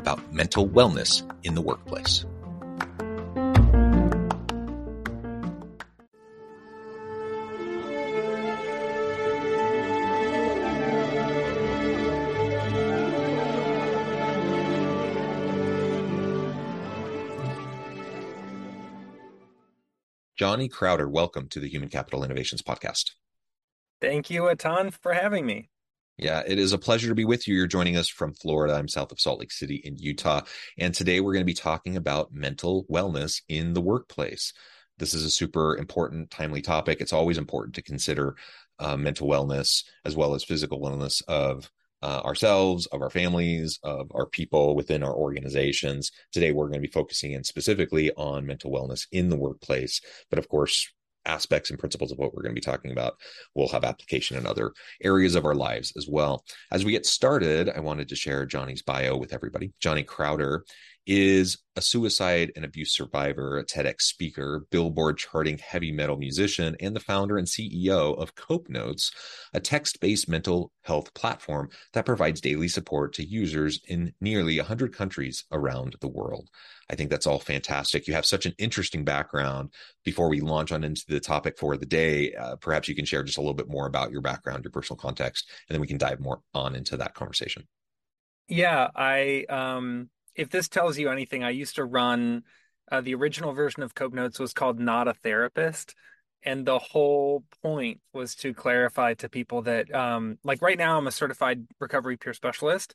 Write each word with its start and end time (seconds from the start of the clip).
about 0.00 0.32
mental 0.32 0.68
wellness 0.68 1.22
in 1.44 1.54
the 1.54 1.62
workplace. 1.62 2.24
Johnny 20.40 20.68
Crowder, 20.68 21.06
welcome 21.06 21.48
to 21.48 21.60
the 21.60 21.68
Human 21.68 21.90
Capital 21.90 22.24
Innovations 22.24 22.62
Podcast. 22.62 23.10
Thank 24.00 24.30
you 24.30 24.48
a 24.48 24.56
ton 24.56 24.90
for 24.90 25.12
having 25.12 25.44
me. 25.44 25.68
Yeah, 26.20 26.42
it 26.46 26.58
is 26.58 26.74
a 26.74 26.78
pleasure 26.78 27.08
to 27.08 27.14
be 27.14 27.24
with 27.24 27.48
you. 27.48 27.54
You're 27.54 27.66
joining 27.66 27.96
us 27.96 28.10
from 28.10 28.34
Florida. 28.34 28.74
I'm 28.74 28.88
south 28.88 29.10
of 29.10 29.18
Salt 29.18 29.40
Lake 29.40 29.50
City 29.50 29.76
in 29.76 29.96
Utah. 29.96 30.42
And 30.76 30.94
today 30.94 31.20
we're 31.20 31.32
going 31.32 31.40
to 31.40 31.46
be 31.46 31.54
talking 31.54 31.96
about 31.96 32.30
mental 32.30 32.84
wellness 32.90 33.40
in 33.48 33.72
the 33.72 33.80
workplace. 33.80 34.52
This 34.98 35.14
is 35.14 35.24
a 35.24 35.30
super 35.30 35.78
important, 35.78 36.30
timely 36.30 36.60
topic. 36.60 37.00
It's 37.00 37.14
always 37.14 37.38
important 37.38 37.74
to 37.76 37.82
consider 37.82 38.36
uh, 38.78 38.98
mental 38.98 39.28
wellness 39.28 39.84
as 40.04 40.14
well 40.14 40.34
as 40.34 40.44
physical 40.44 40.78
wellness 40.78 41.22
of 41.26 41.70
uh, 42.02 42.20
ourselves, 42.22 42.84
of 42.88 43.00
our 43.00 43.08
families, 43.08 43.78
of 43.82 44.12
our 44.14 44.26
people 44.26 44.76
within 44.76 45.02
our 45.02 45.14
organizations. 45.14 46.12
Today, 46.32 46.52
we're 46.52 46.66
going 46.66 46.82
to 46.82 46.86
be 46.86 46.92
focusing 46.92 47.32
in 47.32 47.44
specifically 47.44 48.12
on 48.18 48.44
mental 48.46 48.70
wellness 48.70 49.06
in 49.10 49.30
the 49.30 49.38
workplace. 49.38 50.02
But 50.28 50.38
of 50.38 50.50
course, 50.50 50.92
aspects 51.26 51.70
and 51.70 51.78
principles 51.78 52.12
of 52.12 52.18
what 52.18 52.34
we're 52.34 52.42
going 52.42 52.54
to 52.54 52.60
be 52.60 52.64
talking 52.64 52.92
about 52.92 53.14
will 53.54 53.68
have 53.68 53.84
application 53.84 54.36
in 54.36 54.46
other 54.46 54.72
areas 55.02 55.34
of 55.34 55.44
our 55.44 55.54
lives 55.54 55.92
as 55.96 56.06
well. 56.08 56.44
As 56.72 56.84
we 56.84 56.92
get 56.92 57.06
started, 57.06 57.68
I 57.68 57.80
wanted 57.80 58.08
to 58.08 58.16
share 58.16 58.46
Johnny's 58.46 58.82
bio 58.82 59.16
with 59.16 59.32
everybody. 59.32 59.72
Johnny 59.80 60.02
Crowder 60.02 60.64
is 61.10 61.58
a 61.74 61.82
suicide 61.82 62.52
and 62.54 62.64
abuse 62.64 62.94
survivor, 62.94 63.58
a 63.58 63.64
TEDx 63.64 64.02
speaker, 64.02 64.64
billboard 64.70 65.18
charting 65.18 65.58
heavy 65.58 65.90
metal 65.90 66.16
musician, 66.16 66.76
and 66.78 66.94
the 66.94 67.00
founder 67.00 67.36
and 67.36 67.48
CEO 67.48 68.16
of 68.16 68.36
Cope 68.36 68.68
Notes, 68.68 69.10
a 69.52 69.58
text 69.58 69.98
based 69.98 70.28
mental 70.28 70.70
health 70.84 71.12
platform 71.12 71.68
that 71.94 72.06
provides 72.06 72.40
daily 72.40 72.68
support 72.68 73.12
to 73.14 73.26
users 73.26 73.80
in 73.88 74.14
nearly 74.20 74.56
100 74.58 74.94
countries 74.94 75.42
around 75.50 75.96
the 76.00 76.06
world. 76.06 76.48
I 76.88 76.94
think 76.94 77.10
that's 77.10 77.26
all 77.26 77.40
fantastic. 77.40 78.06
You 78.06 78.14
have 78.14 78.24
such 78.24 78.46
an 78.46 78.54
interesting 78.56 79.04
background. 79.04 79.70
Before 80.04 80.28
we 80.28 80.40
launch 80.40 80.70
on 80.70 80.84
into 80.84 81.02
the 81.08 81.18
topic 81.18 81.58
for 81.58 81.76
the 81.76 81.86
day, 81.86 82.34
uh, 82.34 82.54
perhaps 82.54 82.86
you 82.86 82.94
can 82.94 83.04
share 83.04 83.24
just 83.24 83.38
a 83.38 83.40
little 83.40 83.54
bit 83.54 83.68
more 83.68 83.86
about 83.86 84.12
your 84.12 84.22
background, 84.22 84.62
your 84.62 84.70
personal 84.70 84.96
context, 84.96 85.50
and 85.68 85.74
then 85.74 85.80
we 85.80 85.88
can 85.88 85.98
dive 85.98 86.20
more 86.20 86.40
on 86.54 86.76
into 86.76 86.96
that 86.98 87.14
conversation. 87.14 87.66
Yeah, 88.46 88.88
I 88.94 89.46
um 89.48 90.10
if 90.34 90.50
this 90.50 90.68
tells 90.68 90.98
you 90.98 91.10
anything, 91.10 91.44
I 91.44 91.50
used 91.50 91.76
to 91.76 91.84
run 91.84 92.44
uh, 92.90 93.00
the 93.00 93.14
original 93.14 93.52
version 93.52 93.82
of 93.82 93.94
Cope 93.94 94.12
Notes 94.12 94.38
was 94.38 94.52
called 94.52 94.80
Not 94.80 95.08
a 95.08 95.14
Therapist. 95.14 95.94
And 96.42 96.64
the 96.64 96.78
whole 96.78 97.44
point 97.62 98.00
was 98.14 98.34
to 98.36 98.54
clarify 98.54 99.14
to 99.14 99.28
people 99.28 99.62
that, 99.62 99.94
um, 99.94 100.38
like 100.42 100.62
right 100.62 100.78
now, 100.78 100.96
I'm 100.96 101.06
a 101.06 101.12
certified 101.12 101.66
recovery 101.78 102.16
peer 102.16 102.32
specialist, 102.32 102.94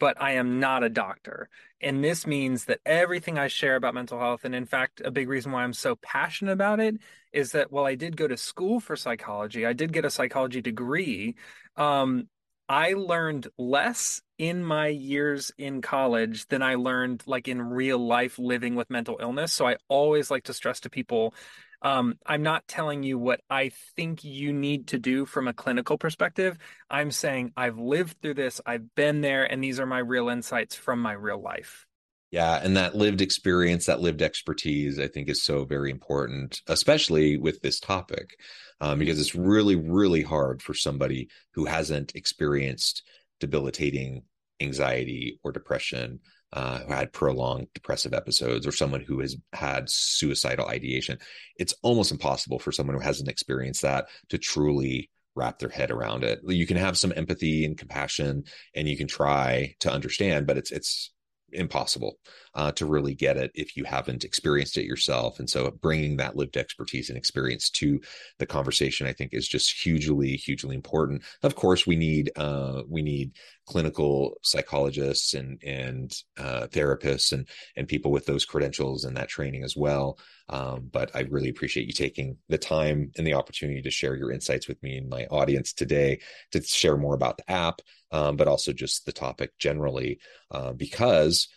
but 0.00 0.20
I 0.20 0.32
am 0.32 0.58
not 0.58 0.82
a 0.82 0.88
doctor. 0.88 1.50
And 1.82 2.02
this 2.02 2.26
means 2.26 2.64
that 2.64 2.80
everything 2.86 3.38
I 3.38 3.48
share 3.48 3.76
about 3.76 3.94
mental 3.94 4.18
health, 4.18 4.44
and 4.44 4.54
in 4.54 4.64
fact, 4.64 5.02
a 5.04 5.10
big 5.10 5.28
reason 5.28 5.52
why 5.52 5.64
I'm 5.64 5.74
so 5.74 5.96
passionate 5.96 6.52
about 6.52 6.80
it 6.80 6.96
is 7.32 7.52
that 7.52 7.70
while 7.70 7.84
I 7.84 7.94
did 7.94 8.16
go 8.16 8.26
to 8.26 8.36
school 8.36 8.80
for 8.80 8.96
psychology, 8.96 9.66
I 9.66 9.74
did 9.74 9.92
get 9.92 10.06
a 10.06 10.10
psychology 10.10 10.62
degree. 10.62 11.34
Um, 11.76 12.28
I 12.68 12.92
learned 12.92 13.48
less 13.56 14.20
in 14.36 14.62
my 14.62 14.88
years 14.88 15.52
in 15.58 15.80
college 15.80 16.46
than 16.48 16.62
I 16.62 16.74
learned 16.74 17.22
like 17.26 17.48
in 17.48 17.60
real 17.62 17.98
life 17.98 18.38
living 18.38 18.74
with 18.74 18.90
mental 18.90 19.18
illness. 19.20 19.52
So 19.52 19.66
I 19.66 19.76
always 19.88 20.30
like 20.30 20.44
to 20.44 20.54
stress 20.54 20.80
to 20.80 20.90
people 20.90 21.34
um, 21.82 22.18
I'm 22.26 22.42
not 22.42 22.66
telling 22.66 23.02
you 23.02 23.18
what 23.18 23.40
I 23.48 23.70
think 23.94 24.24
you 24.24 24.52
need 24.52 24.88
to 24.88 24.98
do 24.98 25.24
from 25.26 25.46
a 25.46 25.54
clinical 25.54 25.96
perspective. 25.96 26.58
I'm 26.90 27.10
saying 27.10 27.52
I've 27.56 27.78
lived 27.78 28.20
through 28.20 28.34
this, 28.34 28.60
I've 28.66 28.94
been 28.94 29.20
there, 29.20 29.44
and 29.44 29.62
these 29.62 29.78
are 29.78 29.86
my 29.86 29.98
real 29.98 30.28
insights 30.28 30.74
from 30.74 31.00
my 31.00 31.12
real 31.12 31.40
life. 31.40 31.87
Yeah, 32.30 32.60
and 32.62 32.76
that 32.76 32.94
lived 32.94 33.22
experience, 33.22 33.86
that 33.86 34.00
lived 34.00 34.20
expertise, 34.20 34.98
I 34.98 35.08
think 35.08 35.28
is 35.28 35.42
so 35.42 35.64
very 35.64 35.90
important, 35.90 36.60
especially 36.66 37.38
with 37.38 37.62
this 37.62 37.80
topic 37.80 38.38
um, 38.80 38.98
because 38.98 39.18
it's 39.18 39.34
really, 39.34 39.76
really 39.76 40.22
hard 40.22 40.62
for 40.62 40.74
somebody 40.74 41.28
who 41.54 41.64
hasn't 41.64 42.14
experienced 42.14 43.02
debilitating 43.40 44.22
anxiety 44.60 45.40
or 45.42 45.52
depression, 45.52 46.20
uh, 46.52 46.80
who 46.80 46.92
had 46.92 47.12
prolonged 47.12 47.68
depressive 47.74 48.12
episodes, 48.12 48.66
or 48.66 48.72
someone 48.72 49.00
who 49.00 49.20
has 49.20 49.36
had 49.52 49.88
suicidal 49.88 50.66
ideation. 50.66 51.18
It's 51.56 51.74
almost 51.82 52.10
impossible 52.10 52.58
for 52.58 52.72
someone 52.72 52.96
who 52.96 53.02
hasn't 53.02 53.28
experienced 53.28 53.82
that 53.82 54.08
to 54.28 54.38
truly 54.38 55.10
wrap 55.34 55.58
their 55.60 55.68
head 55.68 55.90
around 55.90 56.24
it. 56.24 56.40
You 56.46 56.66
can 56.66 56.76
have 56.76 56.98
some 56.98 57.12
empathy 57.14 57.64
and 57.64 57.78
compassion, 57.78 58.44
and 58.74 58.88
you 58.88 58.96
can 58.96 59.06
try 59.06 59.76
to 59.80 59.90
understand, 59.90 60.46
but 60.46 60.58
it's 60.58 60.72
it's 60.72 61.10
impossible 61.52 62.18
uh, 62.54 62.72
to 62.72 62.86
really 62.86 63.14
get 63.14 63.36
it 63.36 63.50
if 63.54 63.76
you 63.76 63.84
haven't 63.84 64.24
experienced 64.24 64.76
it 64.76 64.84
yourself. 64.84 65.38
And 65.38 65.48
so 65.48 65.70
bringing 65.70 66.16
that 66.16 66.36
lived 66.36 66.56
expertise 66.56 67.08
and 67.08 67.18
experience 67.18 67.70
to 67.70 68.00
the 68.38 68.46
conversation, 68.46 69.06
I 69.06 69.12
think, 69.12 69.32
is 69.32 69.48
just 69.48 69.82
hugely, 69.82 70.36
hugely 70.36 70.74
important. 70.74 71.22
Of 71.42 71.54
course, 71.54 71.86
we 71.86 71.96
need 71.96 72.30
uh, 72.36 72.82
we 72.88 73.02
need 73.02 73.32
clinical 73.66 74.38
psychologists 74.42 75.34
and 75.34 75.62
and 75.62 76.16
uh, 76.38 76.66
therapists 76.68 77.32
and 77.32 77.46
and 77.76 77.86
people 77.86 78.10
with 78.10 78.26
those 78.26 78.44
credentials 78.44 79.04
and 79.04 79.16
that 79.16 79.28
training 79.28 79.62
as 79.64 79.76
well. 79.76 80.18
Um, 80.48 80.88
but 80.90 81.10
I 81.14 81.20
really 81.20 81.50
appreciate 81.50 81.86
you 81.86 81.92
taking 81.92 82.38
the 82.48 82.58
time 82.58 83.12
and 83.16 83.26
the 83.26 83.34
opportunity 83.34 83.82
to 83.82 83.90
share 83.90 84.16
your 84.16 84.32
insights 84.32 84.66
with 84.66 84.82
me 84.82 84.96
and 84.96 85.08
my 85.08 85.26
audience 85.26 85.72
today 85.72 86.20
to 86.52 86.62
share 86.62 86.96
more 86.96 87.14
about 87.14 87.36
the 87.36 87.50
app, 87.50 87.82
um, 88.12 88.36
but 88.36 88.48
also 88.48 88.72
just 88.72 89.04
the 89.04 89.12
topic 89.12 89.52
generally, 89.58 90.18
uh, 90.50 90.72
because 90.72 91.48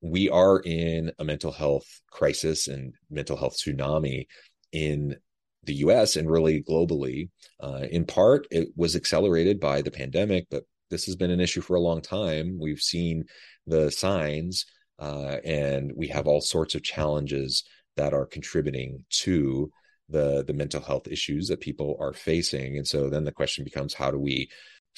we 0.00 0.28
are 0.28 0.60
in 0.60 1.12
a 1.18 1.24
mental 1.24 1.52
health 1.52 1.86
crisis 2.10 2.68
and 2.68 2.94
mental 3.10 3.36
health 3.36 3.56
tsunami 3.56 4.26
in 4.72 5.16
the 5.64 5.74
US 5.74 6.16
and 6.16 6.30
really 6.30 6.62
globally. 6.62 7.30
Uh, 7.60 7.86
in 7.90 8.04
part, 8.04 8.46
it 8.50 8.68
was 8.76 8.94
accelerated 8.94 9.58
by 9.60 9.82
the 9.82 9.90
pandemic, 9.90 10.46
but 10.50 10.64
this 10.90 11.06
has 11.06 11.16
been 11.16 11.30
an 11.30 11.40
issue 11.40 11.60
for 11.60 11.76
a 11.76 11.80
long 11.80 12.00
time. 12.00 12.58
We've 12.60 12.80
seen 12.80 13.24
the 13.66 13.90
signs, 13.90 14.64
uh, 14.98 15.36
and 15.44 15.92
we 15.94 16.08
have 16.08 16.26
all 16.26 16.40
sorts 16.40 16.74
of 16.74 16.82
challenges 16.82 17.64
that 17.96 18.14
are 18.14 18.26
contributing 18.26 19.04
to 19.10 19.70
the 20.08 20.42
the 20.46 20.54
mental 20.54 20.80
health 20.80 21.06
issues 21.08 21.48
that 21.48 21.60
people 21.60 21.96
are 22.00 22.14
facing. 22.14 22.78
And 22.78 22.86
so 22.86 23.10
then 23.10 23.24
the 23.24 23.32
question 23.32 23.64
becomes, 23.64 23.92
how 23.92 24.10
do 24.10 24.18
we 24.18 24.48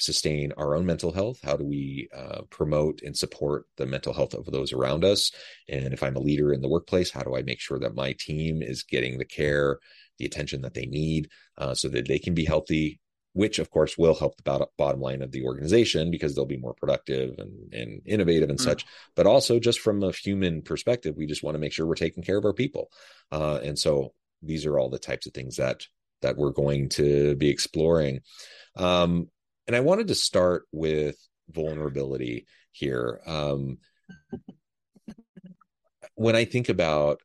sustain 0.01 0.51
our 0.57 0.75
own 0.75 0.85
mental 0.85 1.11
health? 1.11 1.39
How 1.43 1.55
do 1.55 1.63
we 1.63 2.09
uh, 2.15 2.41
promote 2.49 3.01
and 3.01 3.15
support 3.15 3.65
the 3.77 3.85
mental 3.85 4.13
health 4.13 4.33
of 4.33 4.45
those 4.45 4.73
around 4.73 5.05
us? 5.05 5.31
And 5.69 5.93
if 5.93 6.03
I'm 6.03 6.15
a 6.15 6.21
leader 6.21 6.53
in 6.53 6.61
the 6.61 6.69
workplace, 6.69 7.11
how 7.11 7.21
do 7.21 7.35
I 7.35 7.43
make 7.43 7.59
sure 7.59 7.79
that 7.79 7.95
my 7.95 8.13
team 8.19 8.61
is 8.61 8.83
getting 8.83 9.17
the 9.17 9.25
care, 9.25 9.79
the 10.17 10.25
attention 10.25 10.61
that 10.61 10.73
they 10.73 10.85
need 10.85 11.29
uh, 11.57 11.75
so 11.75 11.89
that 11.89 12.07
they 12.07 12.19
can 12.19 12.33
be 12.33 12.45
healthy? 12.45 12.99
Which, 13.33 13.59
of 13.59 13.69
course, 13.69 13.97
will 13.97 14.13
help 14.13 14.35
the 14.35 14.67
bottom 14.77 14.99
line 14.99 15.21
of 15.21 15.31
the 15.31 15.43
organization 15.43 16.11
because 16.11 16.35
they'll 16.35 16.45
be 16.45 16.57
more 16.57 16.73
productive 16.73 17.35
and, 17.37 17.73
and 17.73 18.01
innovative 18.05 18.49
and 18.49 18.59
mm. 18.59 18.63
such. 18.63 18.85
But 19.15 19.25
also, 19.25 19.57
just 19.57 19.79
from 19.79 20.03
a 20.03 20.11
human 20.11 20.61
perspective, 20.61 21.15
we 21.15 21.27
just 21.27 21.41
want 21.41 21.55
to 21.55 21.59
make 21.59 21.71
sure 21.71 21.85
we're 21.85 21.95
taking 21.95 22.23
care 22.23 22.37
of 22.37 22.43
our 22.43 22.51
people. 22.51 22.91
Uh, 23.31 23.59
and 23.63 23.79
so, 23.79 24.13
these 24.41 24.65
are 24.65 24.77
all 24.77 24.89
the 24.89 24.99
types 24.99 25.27
of 25.27 25.33
things 25.33 25.55
that 25.55 25.85
that 26.21 26.37
we're 26.37 26.51
going 26.51 26.89
to 26.89 27.35
be 27.35 27.49
exploring. 27.49 28.21
Um, 28.75 29.29
and 29.67 29.75
I 29.75 29.79
wanted 29.79 30.07
to 30.07 30.15
start 30.15 30.63
with 30.71 31.17
vulnerability 31.49 32.45
here. 32.71 33.21
Um, 33.25 33.77
when 36.15 36.35
I 36.35 36.45
think 36.45 36.69
about 36.69 37.21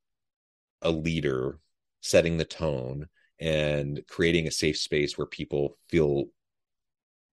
a 0.83 0.91
leader 0.91 1.59
setting 2.01 2.37
the 2.37 2.45
tone 2.45 3.09
and 3.39 4.01
creating 4.09 4.47
a 4.47 4.53
safe 4.53 4.79
space 4.79 5.19
where 5.19 5.27
people 5.27 5.77
feel 5.89 6.27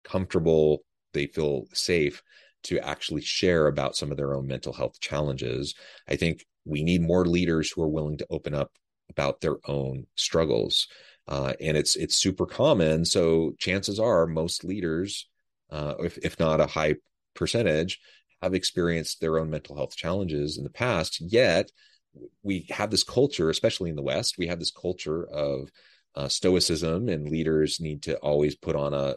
comfortable, 0.03 0.83
they 1.13 1.27
feel 1.27 1.65
safe 1.73 2.23
to 2.63 2.79
actually 2.79 3.21
share 3.21 3.67
about 3.67 3.95
some 3.95 4.11
of 4.11 4.17
their 4.17 4.33
own 4.33 4.47
mental 4.47 4.73
health 4.73 4.99
challenges, 4.99 5.73
I 6.07 6.15
think 6.15 6.45
we 6.65 6.83
need 6.83 7.01
more 7.01 7.25
leaders 7.25 7.71
who 7.71 7.81
are 7.81 7.89
willing 7.89 8.17
to 8.17 8.27
open 8.29 8.53
up 8.53 8.71
about 9.09 9.41
their 9.41 9.57
own 9.65 10.05
struggles 10.15 10.87
uh, 11.27 11.53
and 11.59 11.77
it's 11.77 11.95
it's 11.95 12.15
super 12.15 12.45
common. 12.45 13.05
So 13.05 13.53
chances 13.59 13.99
are 13.99 14.27
most 14.27 14.63
leaders, 14.63 15.27
uh, 15.69 15.95
if 15.99 16.17
if 16.19 16.39
not 16.39 16.59
a 16.59 16.67
high 16.67 16.95
percentage, 17.35 17.99
have 18.41 18.53
experienced 18.53 19.21
their 19.21 19.39
own 19.39 19.49
mental 19.49 19.75
health 19.75 19.95
challenges 19.95 20.57
in 20.57 20.63
the 20.63 20.69
past. 20.69 21.21
Yet 21.21 21.71
we 22.43 22.65
have 22.69 22.91
this 22.91 23.03
culture, 23.03 23.49
especially 23.49 23.89
in 23.89 23.95
the 23.95 24.01
West, 24.01 24.37
we 24.37 24.47
have 24.47 24.59
this 24.59 24.71
culture 24.71 25.25
of 25.25 25.69
uh, 26.15 26.27
stoicism, 26.27 27.07
and 27.07 27.29
leaders 27.29 27.79
need 27.79 28.03
to 28.03 28.17
always 28.17 28.55
put 28.55 28.75
on 28.75 28.93
a 28.93 29.15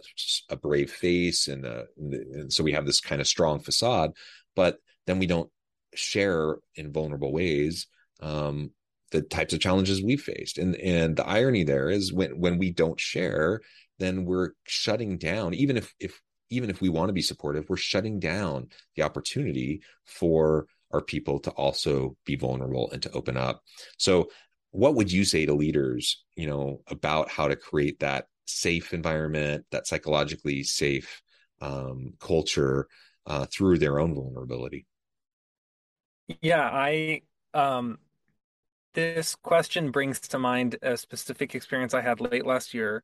a 0.48 0.56
brave 0.56 0.90
face, 0.90 1.48
and, 1.48 1.66
uh, 1.66 1.84
and 1.96 2.52
so 2.52 2.62
we 2.62 2.72
have 2.72 2.86
this 2.86 3.00
kind 3.00 3.20
of 3.20 3.26
strong 3.26 3.58
facade. 3.58 4.12
But 4.54 4.78
then 5.06 5.18
we 5.18 5.26
don't 5.26 5.50
share 5.94 6.56
in 6.76 6.92
vulnerable 6.92 7.32
ways 7.32 7.86
um, 8.20 8.70
the 9.14 9.22
types 9.22 9.54
of 9.54 9.60
challenges 9.60 10.02
we've 10.02 10.20
faced. 10.20 10.58
And 10.58 10.74
and 10.76 11.16
the 11.16 11.26
irony 11.26 11.62
there 11.62 11.88
is 11.88 12.12
when 12.12 12.38
when 12.40 12.58
we 12.58 12.72
don't 12.72 12.98
share, 12.98 13.60
then 14.00 14.24
we're 14.24 14.50
shutting 14.66 15.18
down, 15.18 15.54
even 15.54 15.76
if 15.76 15.94
if 16.00 16.20
even 16.50 16.68
if 16.68 16.80
we 16.80 16.88
want 16.88 17.08
to 17.10 17.14
be 17.14 17.22
supportive, 17.22 17.66
we're 17.68 17.76
shutting 17.76 18.18
down 18.18 18.68
the 18.96 19.02
opportunity 19.02 19.82
for 20.04 20.66
our 20.92 21.00
people 21.00 21.38
to 21.40 21.50
also 21.52 22.16
be 22.26 22.34
vulnerable 22.34 22.90
and 22.90 23.02
to 23.02 23.10
open 23.12 23.36
up. 23.36 23.62
So 23.98 24.30
what 24.72 24.96
would 24.96 25.12
you 25.12 25.24
say 25.24 25.46
to 25.46 25.54
leaders, 25.54 26.24
you 26.34 26.48
know, 26.48 26.80
about 26.88 27.30
how 27.30 27.46
to 27.46 27.54
create 27.54 28.00
that 28.00 28.26
safe 28.46 28.92
environment, 28.92 29.64
that 29.70 29.86
psychologically 29.86 30.64
safe 30.64 31.22
um, 31.60 32.14
culture 32.18 32.88
uh, 33.26 33.46
through 33.46 33.78
their 33.78 34.00
own 34.00 34.12
vulnerability? 34.14 34.86
Yeah, 36.42 36.68
I 36.68 37.22
um 37.52 37.98
this 38.94 39.34
question 39.34 39.90
brings 39.90 40.20
to 40.20 40.38
mind 40.38 40.76
a 40.82 40.96
specific 40.96 41.54
experience 41.54 41.94
I 41.94 42.00
had 42.00 42.20
late 42.20 42.46
last 42.46 42.74
year, 42.74 43.02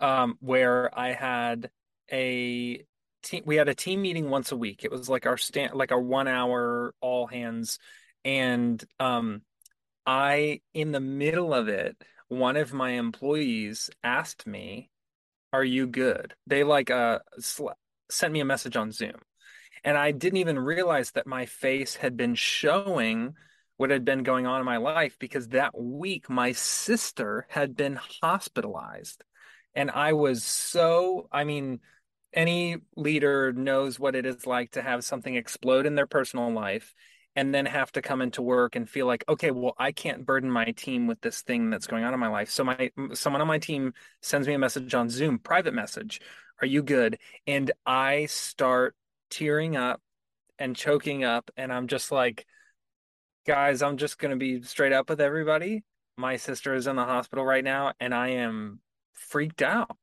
um, 0.00 0.36
where 0.40 0.96
I 0.98 1.12
had 1.12 1.70
a 2.10 2.84
team. 3.22 3.42
We 3.46 3.56
had 3.56 3.68
a 3.68 3.74
team 3.74 4.02
meeting 4.02 4.30
once 4.30 4.52
a 4.52 4.56
week. 4.56 4.84
It 4.84 4.90
was 4.90 5.08
like 5.08 5.26
our 5.26 5.36
stand, 5.36 5.74
like 5.74 5.92
our 5.92 6.00
one 6.00 6.28
hour 6.28 6.94
all 7.00 7.26
hands, 7.26 7.78
and 8.24 8.82
um, 8.98 9.42
I, 10.06 10.60
in 10.74 10.92
the 10.92 11.00
middle 11.00 11.54
of 11.54 11.68
it, 11.68 11.96
one 12.28 12.56
of 12.56 12.72
my 12.72 12.90
employees 12.92 13.90
asked 14.02 14.46
me, 14.46 14.90
"Are 15.52 15.64
you 15.64 15.86
good?" 15.86 16.34
They 16.46 16.64
like 16.64 16.90
uh 16.90 17.20
sl- 17.38 17.68
sent 18.10 18.32
me 18.32 18.40
a 18.40 18.44
message 18.44 18.76
on 18.76 18.92
Zoom, 18.92 19.20
and 19.84 19.96
I 19.98 20.12
didn't 20.12 20.38
even 20.38 20.58
realize 20.58 21.12
that 21.12 21.26
my 21.26 21.46
face 21.46 21.96
had 21.96 22.16
been 22.16 22.34
showing 22.34 23.34
what 23.76 23.90
had 23.90 24.04
been 24.04 24.22
going 24.22 24.46
on 24.46 24.60
in 24.60 24.66
my 24.66 24.78
life 24.78 25.16
because 25.18 25.48
that 25.48 25.78
week 25.78 26.30
my 26.30 26.52
sister 26.52 27.46
had 27.50 27.76
been 27.76 27.98
hospitalized. 28.22 29.22
And 29.74 29.90
I 29.90 30.14
was 30.14 30.44
so, 30.44 31.28
I 31.30 31.44
mean, 31.44 31.80
any 32.32 32.76
leader 32.96 33.52
knows 33.52 33.98
what 34.00 34.14
it 34.14 34.26
is 34.26 34.46
like 34.46 34.72
to 34.72 34.82
have 34.82 35.04
something 35.04 35.36
explode 35.36 35.86
in 35.86 35.94
their 35.94 36.06
personal 36.06 36.50
life 36.50 36.94
and 37.34 37.54
then 37.54 37.66
have 37.66 37.92
to 37.92 38.02
come 38.02 38.22
into 38.22 38.40
work 38.40 38.76
and 38.76 38.88
feel 38.88 39.06
like 39.06 39.22
okay 39.28 39.50
well 39.50 39.74
i 39.78 39.92
can't 39.92 40.24
burden 40.24 40.50
my 40.50 40.64
team 40.72 41.06
with 41.06 41.20
this 41.20 41.42
thing 41.42 41.68
that's 41.70 41.86
going 41.86 42.02
on 42.02 42.14
in 42.14 42.20
my 42.20 42.28
life. 42.28 42.50
So 42.50 42.64
my 42.64 42.90
someone 43.12 43.42
on 43.42 43.48
my 43.48 43.58
team 43.58 43.92
sends 44.22 44.48
me 44.48 44.54
a 44.54 44.58
message 44.58 44.94
on 44.94 45.10
zoom 45.10 45.38
private 45.38 45.74
message. 45.74 46.20
Are 46.60 46.66
you 46.66 46.82
good? 46.82 47.18
And 47.46 47.70
i 47.84 48.26
start 48.26 48.96
tearing 49.30 49.76
up 49.76 50.00
and 50.58 50.74
choking 50.74 51.24
up. 51.24 51.50
And 51.56 51.72
i'm 51.72 51.86
just 51.86 52.10
like 52.10 52.46
guys, 53.46 53.80
I'm 53.80 53.96
just 53.96 54.18
going 54.18 54.32
to 54.32 54.36
be 54.36 54.60
straight 54.62 54.92
up 54.92 55.08
with 55.08 55.20
everybody. 55.20 55.84
My 56.16 56.36
sister 56.36 56.74
is 56.74 56.86
in 56.86 56.96
the 56.96 57.04
hospital 57.04 57.44
right 57.44 57.62
now 57.62 57.92
and 58.00 58.14
I 58.14 58.28
am 58.30 58.80
freaked 59.12 59.62
out. 59.62 59.96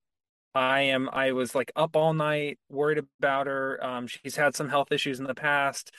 I 0.55 0.81
am 0.81 1.09
I 1.11 1.31
was 1.31 1.53
like 1.53 1.71
up 1.75 1.95
all 1.95 2.13
night 2.13 2.59
worried 2.69 3.03
about 3.19 3.47
her. 3.47 3.83
Um, 3.83 4.07
she's 4.07 4.35
had 4.35 4.55
some 4.55 4.69
health 4.69 4.91
issues 4.91 5.19
in 5.19 5.25
the 5.25 5.35
past. 5.35 5.91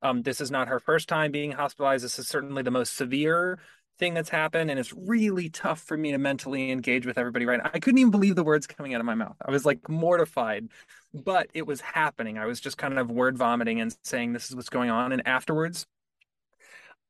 Um, 0.00 0.22
this 0.22 0.40
is 0.40 0.50
not 0.50 0.68
her 0.68 0.78
first 0.80 1.08
time 1.08 1.32
being 1.32 1.52
hospitalized. 1.52 2.04
This 2.04 2.18
is 2.18 2.28
certainly 2.28 2.62
the 2.62 2.70
most 2.70 2.96
severe 2.96 3.58
thing 3.98 4.14
that's 4.14 4.28
happened 4.28 4.70
and 4.70 4.78
it's 4.78 4.92
really 4.94 5.48
tough 5.50 5.80
for 5.80 5.96
me 5.96 6.12
to 6.12 6.18
mentally 6.18 6.70
engage 6.70 7.04
with 7.04 7.18
everybody 7.18 7.44
right 7.44 7.60
now. 7.62 7.70
I 7.74 7.78
couldn't 7.78 7.98
even 7.98 8.10
believe 8.10 8.36
the 8.36 8.44
words 8.44 8.66
coming 8.66 8.94
out 8.94 9.00
of 9.00 9.06
my 9.06 9.14
mouth. 9.14 9.36
I 9.44 9.50
was 9.50 9.66
like 9.66 9.88
mortified, 9.88 10.68
but 11.12 11.48
it 11.52 11.66
was 11.66 11.80
happening. 11.80 12.38
I 12.38 12.46
was 12.46 12.60
just 12.60 12.78
kind 12.78 12.98
of 12.98 13.10
word 13.10 13.36
vomiting 13.36 13.80
and 13.80 13.94
saying 14.04 14.32
this 14.32 14.48
is 14.48 14.56
what's 14.56 14.68
going 14.70 14.90
on 14.90 15.12
and 15.12 15.26
afterwards 15.26 15.86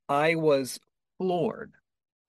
I 0.09 0.35
was 0.35 0.79
floored 1.19 1.73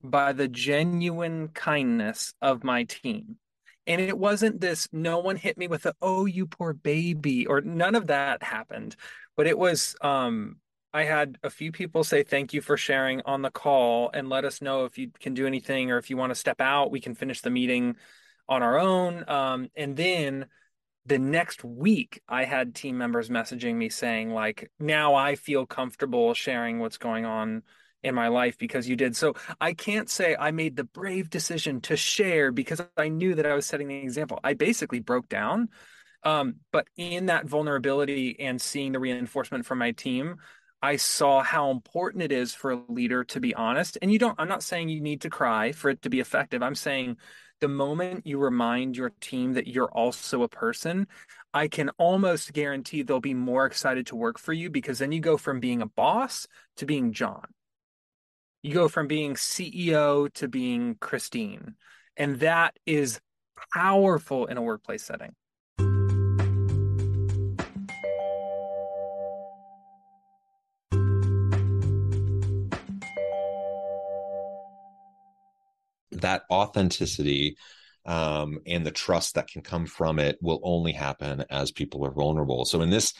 by 0.03 0.33
the 0.33 0.47
genuine 0.47 1.49
kindness 1.49 2.33
of 2.41 2.63
my 2.63 2.83
team. 2.83 3.37
And 3.85 4.01
it 4.01 4.17
wasn't 4.17 4.59
this, 4.59 4.89
no 4.91 5.19
one 5.19 5.37
hit 5.37 5.57
me 5.57 5.67
with 5.67 5.85
a, 5.85 5.93
oh, 6.01 6.25
you 6.25 6.45
poor 6.45 6.73
baby, 6.73 7.45
or 7.47 7.61
none 7.61 7.95
of 7.95 8.07
that 8.07 8.43
happened. 8.43 8.95
But 9.37 9.47
it 9.47 9.57
was, 9.57 9.95
um, 10.01 10.57
I 10.93 11.03
had 11.03 11.37
a 11.43 11.49
few 11.49 11.71
people 11.71 12.03
say 12.03 12.23
thank 12.23 12.53
you 12.53 12.61
for 12.61 12.75
sharing 12.75 13.21
on 13.21 13.41
the 13.41 13.51
call 13.51 14.09
and 14.13 14.29
let 14.29 14.45
us 14.45 14.61
know 14.61 14.85
if 14.85 14.97
you 14.97 15.11
can 15.19 15.33
do 15.33 15.47
anything 15.47 15.91
or 15.91 15.97
if 15.97 16.09
you 16.09 16.17
want 16.17 16.31
to 16.31 16.35
step 16.35 16.59
out, 16.59 16.91
we 16.91 16.99
can 16.99 17.15
finish 17.15 17.41
the 17.41 17.49
meeting 17.49 17.95
on 18.49 18.61
our 18.61 18.77
own. 18.77 19.23
Um, 19.27 19.69
and 19.75 19.95
then 19.95 20.47
the 21.07 21.17
next 21.17 21.63
week 21.63 22.21
i 22.27 22.43
had 22.43 22.75
team 22.75 22.97
members 22.97 23.29
messaging 23.29 23.75
me 23.75 23.89
saying 23.89 24.29
like 24.29 24.69
now 24.79 25.15
i 25.15 25.35
feel 25.35 25.65
comfortable 25.65 26.33
sharing 26.33 26.79
what's 26.79 26.97
going 26.97 27.25
on 27.25 27.63
in 28.03 28.13
my 28.13 28.27
life 28.27 28.57
because 28.57 28.87
you 28.87 28.95
did. 28.95 29.15
So 29.15 29.35
i 29.59 29.73
can't 29.73 30.09
say 30.09 30.35
i 30.39 30.51
made 30.51 30.75
the 30.75 30.83
brave 30.83 31.29
decision 31.29 31.81
to 31.81 31.97
share 31.97 32.51
because 32.51 32.81
i 32.95 33.07
knew 33.07 33.35
that 33.35 33.45
i 33.45 33.53
was 33.53 33.65
setting 33.65 33.87
the 33.87 33.95
example. 33.95 34.39
I 34.43 34.53
basically 34.53 34.99
broke 34.99 35.29
down 35.29 35.69
um, 36.23 36.55
but 36.71 36.87
in 36.97 37.27
that 37.27 37.45
vulnerability 37.45 38.39
and 38.39 38.61
seeing 38.61 38.91
the 38.91 38.99
reinforcement 38.99 39.65
from 39.65 39.79
my 39.79 39.91
team 39.91 40.37
i 40.81 40.95
saw 40.95 41.41
how 41.41 41.71
important 41.71 42.23
it 42.23 42.31
is 42.31 42.53
for 42.53 42.71
a 42.71 42.83
leader 42.87 43.23
to 43.23 43.39
be 43.39 43.55
honest. 43.55 43.97
And 44.01 44.11
you 44.11 44.19
don't 44.19 44.35
i'm 44.39 44.47
not 44.47 44.63
saying 44.63 44.89
you 44.89 45.01
need 45.01 45.21
to 45.21 45.29
cry 45.29 45.71
for 45.71 45.89
it 45.89 46.01
to 46.03 46.09
be 46.09 46.19
effective. 46.19 46.61
I'm 46.61 46.75
saying 46.75 47.17
the 47.59 47.67
moment 47.67 48.25
you 48.25 48.37
remind 48.37 48.97
your 48.97 49.11
team 49.21 49.53
that 49.53 49.67
you're 49.67 49.91
also 49.91 50.43
a 50.43 50.49
person, 50.49 51.07
I 51.53 51.67
can 51.67 51.89
almost 51.97 52.53
guarantee 52.53 53.01
they'll 53.01 53.19
be 53.19 53.33
more 53.33 53.65
excited 53.65 54.07
to 54.07 54.15
work 54.15 54.37
for 54.37 54.53
you 54.53 54.69
because 54.69 54.99
then 54.99 55.11
you 55.11 55.19
go 55.19 55.37
from 55.37 55.59
being 55.59 55.81
a 55.81 55.87
boss 55.87 56.47
to 56.77 56.85
being 56.85 57.13
John. 57.13 57.45
You 58.61 58.73
go 58.73 58.87
from 58.87 59.07
being 59.07 59.35
CEO 59.35 60.31
to 60.33 60.47
being 60.47 60.95
Christine. 60.99 61.75
And 62.15 62.39
that 62.39 62.77
is 62.85 63.19
powerful 63.73 64.45
in 64.47 64.57
a 64.57 64.61
workplace 64.61 65.03
setting. 65.03 65.35
That 76.21 76.43
authenticity 76.51 77.57
um, 78.05 78.59
and 78.65 78.85
the 78.85 78.91
trust 78.91 79.35
that 79.35 79.47
can 79.47 79.61
come 79.61 79.85
from 79.85 80.19
it 80.19 80.37
will 80.41 80.61
only 80.63 80.93
happen 80.93 81.43
as 81.49 81.71
people 81.71 82.05
are 82.05 82.11
vulnerable. 82.11 82.65
So 82.65 82.81
in 82.81 82.89
this 82.89 83.13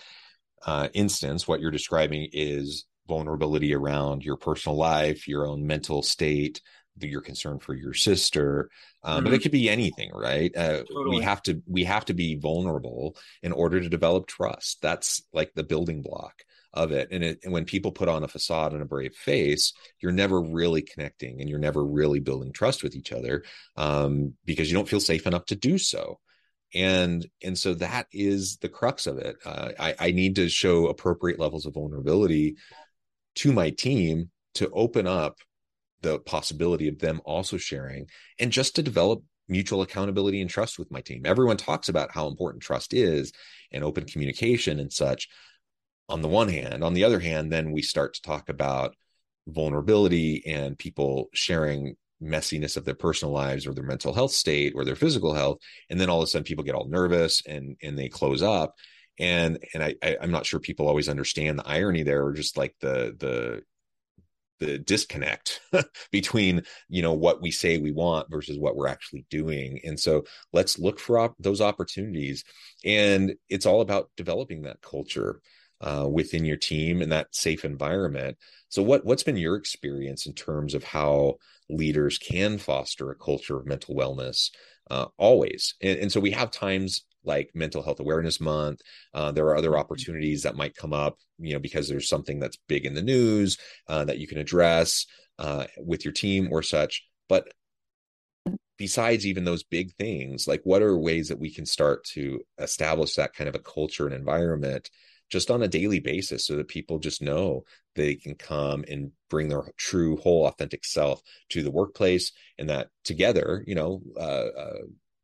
uh, 0.66 0.88
instance, 0.94 1.48
what 1.48 1.60
you're 1.60 1.72
describing 1.72 2.30
is 2.32 2.86
vulnerability 3.08 3.74
around 3.74 4.24
your 4.24 4.38
personal 4.38 4.78
life, 4.78 5.28
your 5.28 5.48
own 5.48 5.68
mental 5.68 6.02
state, 6.02 6.62
your 7.06 7.22
concern 7.22 7.60
for 7.60 7.76
your 7.76 7.94
sister 7.94 8.70
um, 9.04 9.18
mm-hmm. 9.18 9.24
but 9.24 9.34
it 9.34 9.36
mm-hmm. 9.38 9.44
could 9.44 9.52
be 9.52 9.70
anything 9.70 10.10
right 10.14 10.56
uh, 10.56 10.84
totally. 10.84 11.18
we 11.18 11.24
have 11.24 11.42
to 11.44 11.62
we 11.68 11.84
have 11.84 12.06
to 12.06 12.14
be 12.14 12.36
vulnerable 12.36 13.16
in 13.44 13.52
order 13.52 13.80
to 13.80 13.90
develop 13.90 14.28
trust 14.28 14.82
that's 14.82 15.22
like 15.34 15.54
the 15.54 15.64
building 15.64 16.02
block 16.02 16.44
of 16.74 16.92
it. 16.92 17.10
And, 17.12 17.24
it, 17.24 17.40
and 17.44 17.54
when 17.54 17.66
people 17.66 17.92
put 17.92 18.10
on 18.10 18.24
a 18.24 18.28
facade 18.28 18.74
and 18.74 18.82
a 18.82 18.86
brave 18.86 19.14
face 19.14 19.74
you're 20.00 20.12
never 20.12 20.42
really 20.42 20.82
connecting 20.82 21.40
and 21.40 21.50
you're 21.50 21.60
never 21.60 21.86
really 21.86 22.20
building 22.20 22.52
trust 22.52 22.84
with 22.84 22.96
each 22.96 23.12
other 23.12 23.44
um, 23.76 24.34
because 24.46 24.70
you 24.70 24.78
don't 24.78 24.90
feel 24.90 25.00
safe 25.00 25.28
enough 25.28 25.46
to 25.46 25.56
do 25.56 25.78
so. 25.78 26.20
And 26.74 27.26
and 27.44 27.58
so 27.58 27.76
that 27.76 28.08
is 28.12 28.58
the 28.58 28.70
crux 28.70 29.08
of 29.08 29.18
it. 29.18 29.38
Uh, 29.46 29.70
I, 29.80 29.96
I 30.00 30.12
need 30.12 30.36
to 30.36 30.50
show 30.50 30.88
appropriate 30.88 31.40
levels 31.40 31.66
of 31.66 31.74
vulnerability 31.74 32.58
to 33.36 33.54
my 33.54 33.70
team 33.70 34.32
to 34.56 34.70
open 34.72 35.08
up 35.08 35.38
the 36.02 36.20
possibility 36.20 36.88
of 36.88 37.00
them 37.00 37.22
also 37.26 37.58
sharing 37.58 38.08
and 38.40 38.52
just 38.52 38.76
to 38.76 38.84
develop 38.84 39.24
mutual 39.48 39.82
accountability 39.82 40.42
and 40.42 40.50
trust 40.50 40.78
with 40.78 40.92
my 40.92 41.02
team. 41.02 41.22
Everyone 41.26 41.58
talks 41.58 41.90
about 41.90 42.12
how 42.12 42.28
important 42.28 42.64
trust 42.64 42.94
is 42.94 43.32
and 43.72 43.84
open 43.84 44.06
communication 44.06 44.80
and 44.80 44.92
such 44.92 45.30
on 46.10 46.22
the 46.22 46.28
one 46.28 46.50
hand. 46.50 46.84
On 46.84 46.94
the 46.94 47.04
other 47.04 47.20
hand, 47.20 47.52
then 47.52 47.72
we 47.72 47.82
start 47.82 48.14
to 48.16 48.22
talk 48.22 48.50
about 48.50 48.96
vulnerability 49.48 50.44
and 50.46 50.78
people 50.78 51.30
sharing 51.34 51.96
messiness 52.22 52.78
of 52.78 52.86
their 52.86 52.96
personal 52.96 53.34
lives 53.34 53.68
or 53.68 53.74
their 53.74 53.84
mental 53.84 54.14
health 54.14 54.32
state 54.32 54.74
or 54.76 54.84
their 54.84 54.96
physical 54.96 55.34
health. 55.34 55.60
And 55.90 56.00
then 56.00 56.10
all 56.10 56.20
of 56.20 56.24
a 56.24 56.28
sudden 56.28 56.44
people 56.44 56.64
get 56.64 56.76
all 56.76 56.88
nervous 56.88 57.42
and 57.46 57.78
and 57.82 57.98
they 57.98 58.10
close 58.10 58.42
up. 58.42 58.76
And 59.20 59.60
and 59.74 59.84
I, 59.84 59.96
I 60.04 60.18
am 60.22 60.32
not 60.32 60.46
sure 60.46 60.60
people 60.60 60.88
always 60.88 61.10
understand 61.10 61.60
the 61.60 61.68
irony 61.68 62.04
there 62.04 62.26
or 62.26 62.34
just 62.34 62.58
like 62.58 62.76
the 62.82 63.16
the 63.20 63.62
the 64.60 64.80
disconnect 64.80 65.62
between 66.12 66.64
you 66.90 67.04
know 67.04 67.14
what 67.14 67.42
we 67.42 67.52
say 67.52 67.78
we 67.78 67.92
want 67.92 68.30
versus 68.32 68.58
what 68.58 68.76
we're 68.76 68.88
actually 68.88 69.26
doing. 69.30 69.80
And 69.84 70.00
so 70.00 70.26
let's 70.54 70.80
look 70.80 71.00
for 71.00 71.20
op- 71.20 71.36
those 71.40 71.62
opportunities. 71.62 72.44
And 72.84 73.36
it's 73.50 73.66
all 73.66 73.82
about 73.82 74.10
developing 74.18 74.64
that 74.64 74.82
culture 74.82 75.42
uh, 75.82 76.08
within 76.10 76.46
your 76.46 76.58
team 76.58 77.02
and 77.02 77.12
that 77.12 77.34
safe 77.36 77.64
environment. 77.66 78.38
So 78.70 78.82
what 78.82 79.06
what's 79.06 79.24
been 79.24 79.38
your 79.38 79.56
experience 79.56 80.26
in 80.26 80.34
terms 80.34 80.74
of 80.74 80.84
how 80.84 81.36
leaders 81.70 82.18
can 82.18 82.58
foster 82.58 83.12
a 83.12 83.16
culture 83.16 83.58
of 83.58 83.66
mental 83.66 83.96
wellness 83.96 84.50
uh, 84.90 85.06
always? 85.18 85.76
And, 85.82 86.00
and 86.00 86.12
so 86.12 86.20
we 86.20 86.32
have 86.32 86.52
times 86.52 87.06
like 87.24 87.52
mental 87.54 87.84
health 87.84 88.00
awareness 88.00 88.40
month. 88.40 88.82
Uh, 89.14 89.32
there 89.32 89.46
are 89.46 89.58
other 89.58 89.72
mm-hmm. 89.72 89.80
opportunities 89.80 90.44
that 90.44 90.56
might 90.56 90.76
come 90.76 90.94
up 90.94 91.18
you 91.40 91.54
know 91.54 91.60
because 91.60 91.88
there's 91.88 92.10
something 92.10 92.40
that's 92.40 92.58
big 92.68 92.86
in 92.86 92.94
the 92.94 93.02
news 93.02 93.58
uh, 93.88 94.06
that 94.06 94.18
you 94.18 94.28
can 94.28 94.38
address 94.38 95.06
uh, 95.40 95.66
with 95.78 96.04
your 96.04 96.14
team 96.14 96.50
or 96.52 96.64
such. 96.64 97.04
But 97.30 97.52
besides 98.78 99.26
even 99.26 99.44
those 99.44 99.64
big 99.64 99.94
things 99.96 100.48
like 100.48 100.62
what 100.64 100.82
are 100.82 100.98
ways 100.98 101.30
that 101.30 101.40
we 101.40 101.52
can 101.52 101.66
start 101.66 102.04
to 102.04 102.40
establish 102.60 103.16
that 103.16 103.34
kind 103.34 103.48
of 103.48 103.56
a 103.56 103.60
culture 103.60 104.06
and 104.06 104.14
environment 104.14 104.90
just 105.30 105.52
on 105.52 105.64
a 105.64 105.68
daily 105.68 106.00
basis 106.00 106.46
so 106.46 106.56
that 106.56 106.68
people 106.68 107.00
just 107.00 107.22
know 107.22 107.64
they 107.96 108.16
can 108.16 108.36
come 108.36 108.84
and 108.90 109.12
bring 109.30 109.50
their 109.50 109.64
true 109.78 110.18
whole 110.18 110.46
authentic 110.48 110.86
self 110.86 111.22
to 111.50 111.64
the 111.64 111.72
workplace 111.72 112.32
and 112.58 112.70
that 112.70 112.90
together 113.04 113.64
you 113.68 113.76
know 113.76 114.02
uh, 114.18 114.48
uh, 114.58 114.82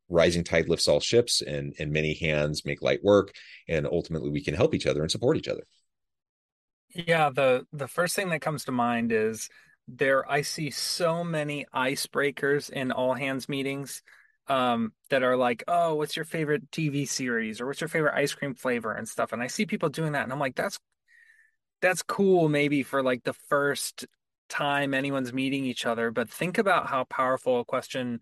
rising 0.10 0.43
tide 0.43 0.69
lifts 0.69 0.88
all 0.88 1.00
ships 1.00 1.41
and 1.41 1.74
and 1.79 1.91
many 1.91 2.13
hands 2.13 2.65
make 2.65 2.81
light 2.81 3.03
work 3.03 3.33
and 3.67 3.88
ultimately 3.88 4.29
we 4.29 4.43
can 4.43 4.53
help 4.53 4.74
each 4.74 4.88
other 4.88 5.01
and 5.01 5.12
support 5.12 5.38
each 5.38 5.48
other. 5.48 5.63
Yeah 6.93 7.29
the 7.29 7.65
the 7.72 7.88
first 7.88 8.15
thing 8.15 8.29
that 8.29 8.41
comes 8.41 8.65
to 8.65 8.72
mind 8.72 9.12
is 9.12 9.50
there 9.88 10.29
i 10.31 10.41
see 10.41 10.69
so 10.69 11.24
many 11.24 11.65
icebreakers 11.75 12.69
in 12.69 12.91
all 12.91 13.13
hands 13.13 13.50
meetings 13.50 14.01
um, 14.48 14.94
that 15.10 15.24
are 15.24 15.38
like 15.38 15.64
oh 15.68 15.96
what's 15.96 16.16
your 16.16 16.26
favorite 16.26 16.70
tv 16.72 17.08
series 17.08 17.62
or 17.62 17.68
what's 17.68 17.82
your 17.82 17.88
favorite 17.88 18.16
ice 18.16 18.34
cream 18.34 18.54
flavor 18.54 18.92
and 18.92 19.08
stuff? 19.08 19.34
And 19.34 19.42
i 19.42 19.48
see 19.48 19.66
people 19.66 19.90
doing 19.90 20.14
that 20.14 20.24
and 20.24 20.34
i'm 20.34 20.40
like 20.40 20.56
that's 20.56 20.80
that's 21.82 22.02
cool 22.02 22.50
maybe 22.50 22.84
for 22.84 23.04
like 23.04 23.24
the 23.24 23.34
first 23.34 24.06
time 24.50 24.94
anyone's 24.94 25.34
meeting 25.34 25.66
each 25.66 25.86
other 25.86 26.12
but 26.12 26.30
think 26.30 26.58
about 26.58 26.88
how 26.88 27.04
powerful 27.06 27.60
a 27.60 27.66
question 27.66 28.20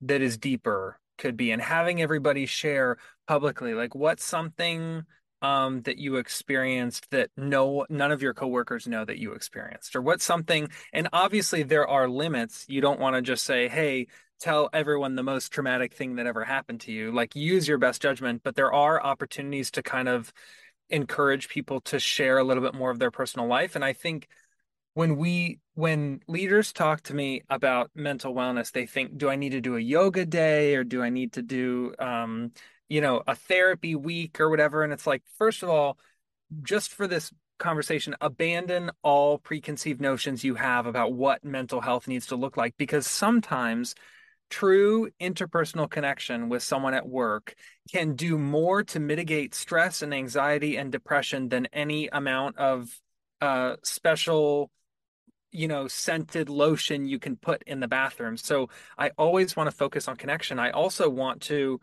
that 0.00 0.20
is 0.20 0.36
deeper 0.36 0.98
could 1.16 1.36
be 1.36 1.50
and 1.50 1.62
having 1.62 2.02
everybody 2.02 2.44
share 2.46 2.96
publicly 3.26 3.74
like 3.74 3.94
what's 3.94 4.24
something 4.24 5.04
um, 5.44 5.82
that 5.82 5.98
you 5.98 6.16
experienced 6.16 7.10
that 7.10 7.28
no 7.36 7.84
none 7.90 8.10
of 8.10 8.22
your 8.22 8.32
coworkers 8.32 8.88
know 8.88 9.04
that 9.04 9.18
you 9.18 9.32
experienced 9.32 9.94
or 9.94 10.00
what's 10.00 10.24
something 10.24 10.68
and 10.94 11.06
obviously 11.12 11.62
there 11.62 11.86
are 11.86 12.08
limits. 12.08 12.64
You 12.66 12.80
don't 12.80 12.98
want 12.98 13.16
to 13.16 13.20
just 13.20 13.44
say 13.44 13.68
hey 13.68 14.06
tell 14.40 14.70
everyone 14.72 15.16
the 15.16 15.22
most 15.22 15.52
traumatic 15.52 15.92
thing 15.92 16.16
that 16.16 16.26
ever 16.26 16.44
happened 16.44 16.80
to 16.80 16.92
you. 16.92 17.12
Like 17.12 17.36
use 17.36 17.68
your 17.68 17.76
best 17.76 18.00
judgment 18.00 18.40
but 18.42 18.56
there 18.56 18.72
are 18.72 19.02
opportunities 19.02 19.70
to 19.72 19.82
kind 19.82 20.08
of 20.08 20.32
encourage 20.88 21.50
people 21.50 21.82
to 21.82 21.98
share 21.98 22.38
a 22.38 22.44
little 22.44 22.62
bit 22.62 22.74
more 22.74 22.90
of 22.90 22.98
their 22.98 23.10
personal 23.10 23.46
life 23.46 23.74
and 23.74 23.82
i 23.82 23.94
think 23.94 24.28
when 24.92 25.16
we 25.16 25.58
when 25.72 26.20
leaders 26.28 26.74
talk 26.74 27.00
to 27.00 27.14
me 27.14 27.40
about 27.48 27.90
mental 27.94 28.34
wellness 28.34 28.70
they 28.70 28.84
think 28.84 29.16
do 29.16 29.30
i 29.30 29.34
need 29.34 29.52
to 29.52 29.62
do 29.62 29.76
a 29.76 29.80
yoga 29.80 30.26
day 30.26 30.76
or 30.76 30.84
do 30.84 31.02
i 31.02 31.08
need 31.08 31.32
to 31.32 31.40
do 31.40 31.94
um, 31.98 32.52
you 32.88 33.00
know 33.00 33.22
a 33.26 33.34
therapy 33.34 33.94
week 33.94 34.40
or 34.40 34.50
whatever 34.50 34.82
and 34.82 34.92
it's 34.92 35.06
like 35.06 35.22
first 35.38 35.62
of 35.62 35.68
all 35.68 35.98
just 36.62 36.92
for 36.92 37.06
this 37.06 37.32
conversation 37.58 38.14
abandon 38.20 38.90
all 39.02 39.38
preconceived 39.38 40.00
notions 40.00 40.44
you 40.44 40.54
have 40.54 40.86
about 40.86 41.12
what 41.12 41.44
mental 41.44 41.80
health 41.80 42.08
needs 42.08 42.26
to 42.26 42.36
look 42.36 42.56
like 42.56 42.74
because 42.76 43.06
sometimes 43.06 43.94
true 44.50 45.08
interpersonal 45.20 45.88
connection 45.88 46.48
with 46.48 46.62
someone 46.62 46.94
at 46.94 47.08
work 47.08 47.54
can 47.90 48.14
do 48.14 48.38
more 48.38 48.82
to 48.82 49.00
mitigate 49.00 49.54
stress 49.54 50.02
and 50.02 50.12
anxiety 50.12 50.76
and 50.76 50.92
depression 50.92 51.48
than 51.48 51.66
any 51.72 52.08
amount 52.08 52.56
of 52.58 53.00
uh, 53.40 53.76
special 53.82 54.70
you 55.50 55.68
know 55.68 55.86
scented 55.88 56.48
lotion 56.48 57.06
you 57.06 57.18
can 57.18 57.36
put 57.36 57.62
in 57.64 57.80
the 57.80 57.88
bathroom. 57.88 58.36
So 58.36 58.68
i 58.98 59.10
always 59.16 59.56
want 59.56 59.70
to 59.70 59.76
focus 59.76 60.08
on 60.08 60.16
connection. 60.16 60.58
I 60.58 60.70
also 60.70 61.08
want 61.08 61.42
to 61.42 61.80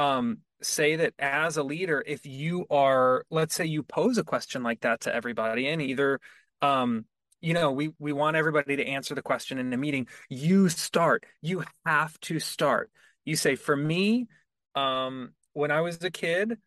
um, 0.00 0.38
say 0.62 0.96
that 0.96 1.12
as 1.18 1.58
a 1.58 1.62
leader 1.62 2.02
if 2.06 2.24
you 2.24 2.66
are 2.70 3.24
let's 3.30 3.54
say 3.54 3.66
you 3.66 3.82
pose 3.82 4.18
a 4.18 4.24
question 4.24 4.62
like 4.62 4.80
that 4.80 5.02
to 5.02 5.14
everybody 5.14 5.68
and 5.68 5.82
either 5.82 6.18
um, 6.62 7.04
you 7.40 7.52
know 7.54 7.70
we 7.70 7.90
we 7.98 8.12
want 8.12 8.36
everybody 8.36 8.76
to 8.76 8.86
answer 8.86 9.14
the 9.14 9.22
question 9.22 9.58
in 9.58 9.70
the 9.70 9.76
meeting 9.76 10.06
you 10.28 10.68
start 10.68 11.24
you 11.42 11.62
have 11.84 12.18
to 12.20 12.38
start 12.38 12.90
you 13.24 13.36
say 13.36 13.54
for 13.54 13.76
me 13.76 14.26
um, 14.74 15.32
when 15.52 15.70
i 15.70 15.80
was 15.80 16.02
a 16.02 16.10
kid 16.10 16.58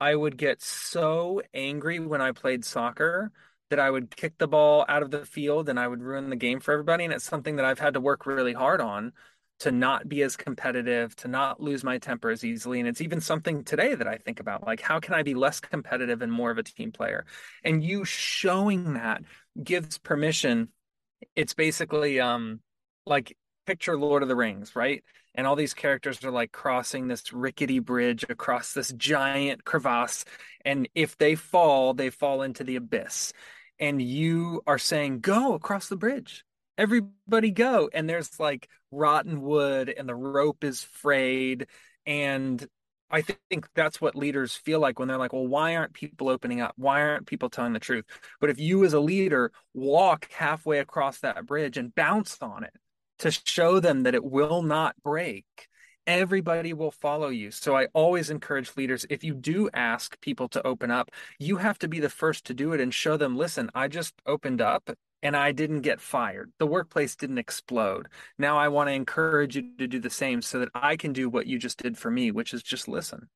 i 0.00 0.14
would 0.14 0.36
get 0.36 0.62
so 0.62 1.40
angry 1.54 1.98
when 1.98 2.20
i 2.20 2.30
played 2.30 2.64
soccer 2.64 3.32
that 3.70 3.80
I 3.80 3.90
would 3.90 4.14
kick 4.14 4.36
the 4.36 4.46
ball 4.46 4.84
out 4.86 5.02
of 5.02 5.10
the 5.10 5.24
field 5.24 5.70
and 5.70 5.80
I 5.80 5.88
would 5.88 6.02
ruin 6.02 6.28
the 6.28 6.36
game 6.36 6.60
for 6.60 6.72
everybody. 6.72 7.04
And 7.04 7.12
it's 7.14 7.24
something 7.24 7.56
that 7.56 7.64
I've 7.64 7.78
had 7.78 7.94
to 7.94 8.02
work 8.02 8.26
really 8.26 8.52
hard 8.52 8.82
on 8.82 9.14
to 9.62 9.70
not 9.70 10.08
be 10.08 10.22
as 10.22 10.36
competitive, 10.36 11.14
to 11.14 11.28
not 11.28 11.60
lose 11.60 11.84
my 11.84 11.96
temper 11.96 12.30
as 12.30 12.44
easily. 12.44 12.80
And 12.80 12.88
it's 12.88 13.00
even 13.00 13.20
something 13.20 13.62
today 13.62 13.94
that 13.94 14.08
I 14.08 14.16
think 14.16 14.40
about 14.40 14.66
like, 14.66 14.80
how 14.80 14.98
can 14.98 15.14
I 15.14 15.22
be 15.22 15.34
less 15.34 15.60
competitive 15.60 16.20
and 16.20 16.32
more 16.32 16.50
of 16.50 16.58
a 16.58 16.64
team 16.64 16.90
player? 16.90 17.24
And 17.62 17.82
you 17.82 18.04
showing 18.04 18.94
that 18.94 19.22
gives 19.62 19.98
permission. 19.98 20.68
It's 21.36 21.54
basically 21.54 22.18
um 22.18 22.58
like 23.06 23.36
picture 23.64 23.96
Lord 23.96 24.22
of 24.24 24.28
the 24.28 24.34
Rings, 24.34 24.74
right? 24.74 25.04
And 25.36 25.46
all 25.46 25.54
these 25.54 25.74
characters 25.74 26.24
are 26.24 26.32
like 26.32 26.50
crossing 26.50 27.06
this 27.06 27.32
rickety 27.32 27.78
bridge 27.78 28.24
across 28.28 28.74
this 28.74 28.92
giant 28.92 29.64
crevasse. 29.64 30.24
And 30.64 30.88
if 30.96 31.16
they 31.18 31.36
fall, 31.36 31.94
they 31.94 32.10
fall 32.10 32.42
into 32.42 32.64
the 32.64 32.76
abyss 32.76 33.32
and 33.78 34.02
you 34.02 34.60
are 34.66 34.78
saying 34.78 35.20
go 35.20 35.54
across 35.54 35.88
the 35.88 35.96
bridge 35.96 36.44
everybody 36.78 37.50
go 37.50 37.88
and 37.92 38.08
there's 38.08 38.40
like 38.40 38.68
rotten 38.92 39.42
wood 39.42 39.92
and 39.96 40.08
the 40.08 40.14
rope 40.14 40.64
is 40.64 40.82
frayed. 40.82 41.66
And 42.06 42.64
i 43.14 43.20
think 43.20 43.68
that's 43.74 44.00
what 44.00 44.16
leaders 44.16 44.54
feel 44.56 44.80
like 44.80 44.98
when 44.98 45.06
they're 45.06 45.18
like 45.18 45.34
well 45.34 45.46
why 45.46 45.76
aren't 45.76 45.92
people 45.92 46.30
opening 46.30 46.62
up? 46.62 46.72
Why 46.76 47.02
aren't 47.02 47.26
people 47.26 47.50
telling 47.50 47.74
the 47.74 47.78
truth? 47.78 48.06
But 48.40 48.48
if 48.50 48.58
you 48.58 48.84
as 48.84 48.94
a 48.94 49.00
leader 49.00 49.52
walk 49.74 50.30
halfway 50.32 50.78
across 50.78 51.18
that 51.18 51.44
bridge 51.44 51.76
and 51.76 51.94
bounce 51.94 52.38
on 52.40 52.64
it 52.64 52.72
to 53.18 53.30
show 53.30 53.80
them 53.80 54.04
that 54.04 54.14
it 54.14 54.24
will 54.24 54.62
not 54.62 54.94
break 55.02 55.44
everybody 56.06 56.72
will 56.72 56.90
follow 56.90 57.28
you. 57.28 57.50
So 57.50 57.76
I 57.76 57.86
always 57.92 58.30
encourage 58.30 58.76
leaders 58.76 59.06
if 59.08 59.22
you 59.22 59.34
do 59.34 59.70
ask 59.72 60.20
people 60.20 60.48
to 60.48 60.66
open 60.66 60.90
up, 60.90 61.10
you 61.38 61.56
have 61.56 61.78
to 61.80 61.88
be 61.88 62.00
the 62.00 62.08
first 62.08 62.46
to 62.46 62.54
do 62.54 62.72
it 62.72 62.80
and 62.80 62.92
show 62.92 63.16
them, 63.16 63.36
listen, 63.36 63.70
I 63.74 63.88
just 63.88 64.14
opened 64.26 64.60
up 64.60 64.90
and 65.22 65.36
I 65.36 65.52
didn't 65.52 65.82
get 65.82 66.00
fired. 66.00 66.52
The 66.58 66.66
workplace 66.66 67.14
didn't 67.14 67.38
explode. 67.38 68.08
Now 68.38 68.58
I 68.58 68.68
want 68.68 68.88
to 68.88 68.94
encourage 68.94 69.56
you 69.56 69.76
to 69.78 69.86
do 69.86 70.00
the 70.00 70.10
same 70.10 70.42
so 70.42 70.58
that 70.58 70.70
I 70.74 70.96
can 70.96 71.12
do 71.12 71.28
what 71.28 71.46
you 71.46 71.58
just 71.58 71.82
did 71.82 71.96
for 71.96 72.10
me, 72.10 72.30
which 72.30 72.52
is 72.52 72.62
just 72.62 72.88
listen. 72.88 73.28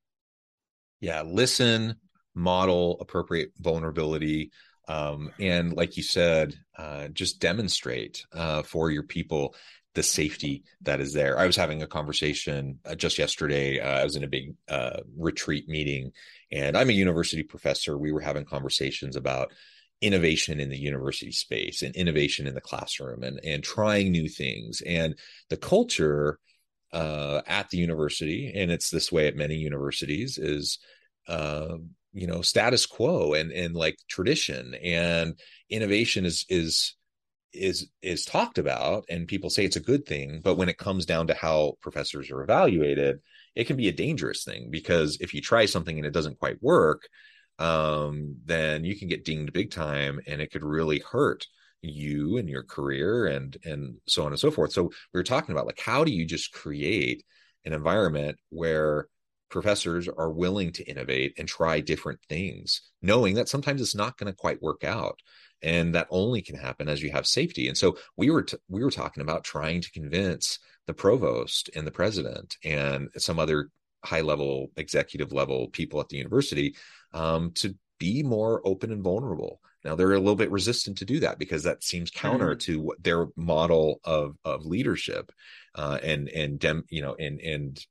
Yeah, 1.01 1.23
listen, 1.23 1.97
model 2.35 2.99
appropriate 3.01 3.53
vulnerability. 3.59 4.51
Um, 4.89 5.31
and 5.39 5.75
like 5.75 5.97
you 5.97 6.03
said, 6.03 6.55
uh, 6.79 7.09
just 7.09 7.41
demonstrate 7.41 8.25
uh, 8.33 8.63
for 8.63 8.91
your 8.91 9.03
people 9.03 9.55
the 9.95 10.03
safety 10.03 10.63
that 10.83 11.01
is 11.01 11.13
there. 11.15 11.39
I 11.39 11.47
was 11.47 11.57
having 11.57 11.83
a 11.83 11.87
conversation 11.87 12.79
uh, 12.85 12.95
just 12.95 13.19
yesterday. 13.19 13.81
Uh, 13.81 14.01
I 14.01 14.05
was 14.05 14.15
in 14.15 14.25
a 14.25 14.29
big 14.29 14.55
uh, 14.69 15.01
retreat 15.17 15.69
meeting, 15.69 16.13
and 16.53 16.77
I'm 16.77 16.91
a 16.91 16.93
university 16.93 17.43
professor. 17.43 17.97
We 17.97 18.13
were 18.13 18.21
having 18.21 18.45
conversations 18.45 19.17
about 19.17 19.53
innovation 20.01 20.61
in 20.61 20.69
the 20.69 20.79
university 20.79 21.33
space 21.33 21.83
and 21.83 21.97
innovation 21.97 22.47
in 22.47 22.55
the 22.55 22.61
classroom 22.61 23.23
and 23.23 23.41
and 23.45 23.63
trying 23.65 24.11
new 24.11 24.29
things. 24.29 24.83
And 24.87 25.19
the 25.49 25.57
culture 25.57 26.39
uh, 26.93 27.43
at 27.47 27.71
the 27.71 27.79
university 27.79 28.53
and 28.55 28.71
it's 28.71 28.91
this 28.91 29.11
way 29.11 29.27
at 29.27 29.37
many 29.37 29.57
universities 29.57 30.39
is 30.39 30.79
uh, 31.29 31.77
you 32.13 32.27
know 32.27 32.43
status 32.43 32.87
quo 32.87 33.35
and 33.35 33.51
and 33.53 33.75
like 33.75 33.99
tradition. 34.09 34.75
And 34.75 35.39
innovation 35.71 36.25
is 36.25 36.45
is 36.49 36.95
is 37.53 37.89
is 38.03 38.25
talked 38.25 38.59
about 38.59 39.05
and 39.09 39.27
people 39.27 39.51
say 39.51 39.65
it's 39.65 39.77
a 39.77 39.81
good 39.81 40.05
thing 40.07 40.41
but 40.45 40.57
when 40.57 40.69
it 40.69 40.79
comes 40.79 41.07
down 41.07 41.27
to 41.27 41.35
how 41.35 41.73
professors 41.81 42.31
are 42.31 42.43
evaluated 42.43 43.19
it 43.55 43.65
can 43.67 43.77
be 43.77 43.89
a 43.89 43.93
dangerous 43.93 44.45
thing 44.45 44.69
because 44.71 45.17
if 45.21 45.33
you 45.33 45.41
try 45.41 45.65
something 45.65 45.97
and 45.97 46.07
it 46.07 46.13
doesn't 46.13 46.39
quite 46.39 46.63
work 46.63 47.09
um, 47.59 48.37
then 48.45 48.85
you 48.85 48.97
can 48.97 49.09
get 49.09 49.25
dinged 49.25 49.53
big 49.53 49.71
time 49.71 50.21
and 50.27 50.41
it 50.41 50.51
could 50.51 50.65
really 50.65 50.99
hurt 50.99 51.47
you 51.83 52.37
and 52.37 52.49
your 52.49 52.63
career 52.63 53.27
and 53.27 53.57
and 53.65 53.97
so 54.07 54.25
on 54.25 54.33
and 54.33 54.41
so 54.41 54.51
forth. 54.51 54.73
So 54.73 54.85
we 54.85 55.19
were 55.19 55.23
talking 55.23 55.53
about 55.53 55.67
like 55.67 55.81
how 55.81 56.05
do 56.05 56.13
you 56.13 56.25
just 56.27 56.53
create 56.53 57.25
an 57.65 57.73
environment 57.73 58.39
where 58.51 59.09
professors 59.49 60.09
are 60.09 60.31
willing 60.31 60.73
to 60.73 60.85
innovate 60.85 61.35
and 61.39 61.47
try 61.47 61.81
different 61.81 62.19
things 62.29 62.83
knowing 63.01 63.37
that 63.37 63.49
sometimes 63.49 63.81
it's 63.81 63.95
not 63.95 64.19
going 64.19 64.31
to 64.31 64.37
quite 64.37 64.61
work 64.61 64.83
out 64.83 65.21
and 65.63 65.95
that 65.95 66.09
only 66.11 66.43
can 66.43 66.57
happen 66.57 66.89
as 66.89 67.03
you 67.03 67.11
have 67.11 67.27
safety? 67.27 67.69
And 67.69 67.77
so 67.77 67.97
we 68.17 68.31
were 68.31 68.43
t- 68.43 68.59
we 68.69 68.83
were 68.83 68.91
talking 68.91 69.23
about 69.23 69.45
trying 69.45 69.81
to 69.81 69.91
convince 69.91 70.59
the 70.87 70.95
provost 70.95 71.71
and 71.75 71.87
the 71.87 71.93
president 71.93 72.57
and 72.65 73.09
some 73.17 73.39
other 73.39 73.71
high 74.05 74.21
level 74.21 74.71
executive 74.77 75.33
level 75.33 75.69
people 75.69 76.01
at 76.01 76.09
the 76.09 76.17
university 76.17 76.75
um, 77.13 77.51
to 77.53 77.75
be 77.99 78.23
more 78.23 78.61
open 78.65 78.93
and 78.93 79.03
vulnerable 79.03 79.61
now 79.85 79.95
they're 79.95 80.13
a 80.13 80.19
little 80.19 80.37
bit 80.37 80.51
resistant 80.51 80.99
to 80.99 81.05
do 81.05 81.21
that 81.21 81.39
because 81.39 81.63
that 81.63 81.83
seems 81.83 82.11
counter 82.11 82.57
mm-hmm. 82.57 82.73
to 82.73 82.95
their 83.01 83.27
model 83.37 84.01
of 84.05 84.37
of 84.45 84.67
leadership 84.67 85.31
uh, 85.77 85.99
and 86.03 86.29
and 86.29 86.59
dem, 86.59 86.85
you 86.91 87.03
know 87.03 87.15
and 87.19 87.41
and 87.41 87.87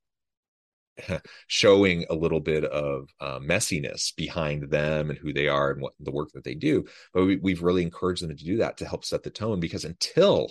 showing 1.48 2.06
a 2.10 2.16
little 2.16 2.40
bit 2.40 2.64
of 2.66 3.10
uh, 3.20 3.40
messiness 3.40 4.16
behind 4.16 4.70
them 4.70 5.10
and 5.10 5.20
who 5.20 5.34
they 5.34 5.48
are 5.48 5.72
and 5.72 5.82
what 5.82 5.94
the 6.00 6.12
work 6.12 6.32
that 6.34 6.44
they 6.44 6.56
do. 6.56 6.86
But 7.14 7.26
we, 7.26 7.36
we've 7.38 7.64
really 7.64 7.84
encouraged 7.84 8.24
them 8.24 8.36
to 8.36 8.44
do 8.44 8.58
that 8.58 8.78
to 8.78 8.86
help 8.86 9.06
set 9.06 9.24
the 9.24 9.30
tone 9.30 9.60
because 9.60 9.86
until 9.86 10.50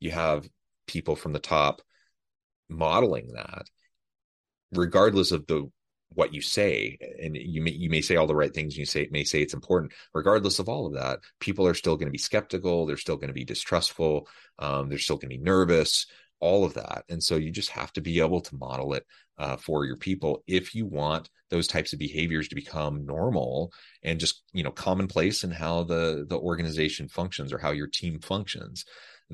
you 0.00 0.10
have 0.10 0.48
people 0.86 1.16
from 1.16 1.32
the 1.32 1.38
top 1.38 1.82
modeling 2.68 3.32
that, 3.34 3.68
regardless 4.76 5.32
of 5.32 5.46
the 5.46 5.70
what 6.14 6.32
you 6.32 6.40
say 6.40 6.96
and 7.20 7.36
you 7.36 7.60
may 7.60 7.72
you 7.72 7.90
may 7.90 8.00
say 8.00 8.14
all 8.14 8.28
the 8.28 8.36
right 8.36 8.54
things 8.54 8.74
and 8.74 8.78
you 8.78 8.86
say 8.86 9.08
may 9.10 9.24
say 9.24 9.42
it's 9.42 9.54
important. 9.54 9.92
Regardless 10.12 10.58
of 10.58 10.68
all 10.68 10.86
of 10.86 10.94
that 10.94 11.20
people 11.40 11.66
are 11.66 11.74
still 11.74 11.96
going 11.96 12.06
to 12.06 12.12
be 12.12 12.18
skeptical 12.18 12.86
they're 12.86 12.96
still 12.96 13.16
going 13.16 13.28
to 13.28 13.34
be 13.34 13.44
distrustful 13.44 14.28
um, 14.58 14.88
they're 14.88 14.98
still 14.98 15.16
going 15.16 15.30
to 15.30 15.36
be 15.36 15.42
nervous 15.42 16.06
all 16.44 16.64
of 16.64 16.74
that. 16.74 17.04
And 17.08 17.22
so 17.22 17.36
you 17.36 17.50
just 17.50 17.70
have 17.70 17.90
to 17.94 18.02
be 18.02 18.20
able 18.20 18.42
to 18.42 18.56
model 18.56 18.92
it 18.92 19.06
uh, 19.38 19.56
for 19.56 19.86
your 19.86 19.96
people. 19.96 20.42
If 20.46 20.74
you 20.74 20.84
want 20.84 21.30
those 21.48 21.66
types 21.66 21.94
of 21.94 21.98
behaviors 21.98 22.48
to 22.48 22.54
become 22.54 23.06
normal 23.06 23.72
and 24.02 24.20
just 24.20 24.42
you 24.52 24.62
know 24.62 24.70
commonplace 24.70 25.42
in 25.42 25.50
how 25.50 25.84
the 25.84 26.26
the 26.28 26.38
organization 26.38 27.08
functions 27.08 27.50
or 27.50 27.58
how 27.58 27.70
your 27.70 27.86
team 27.86 28.20
functions 28.20 28.84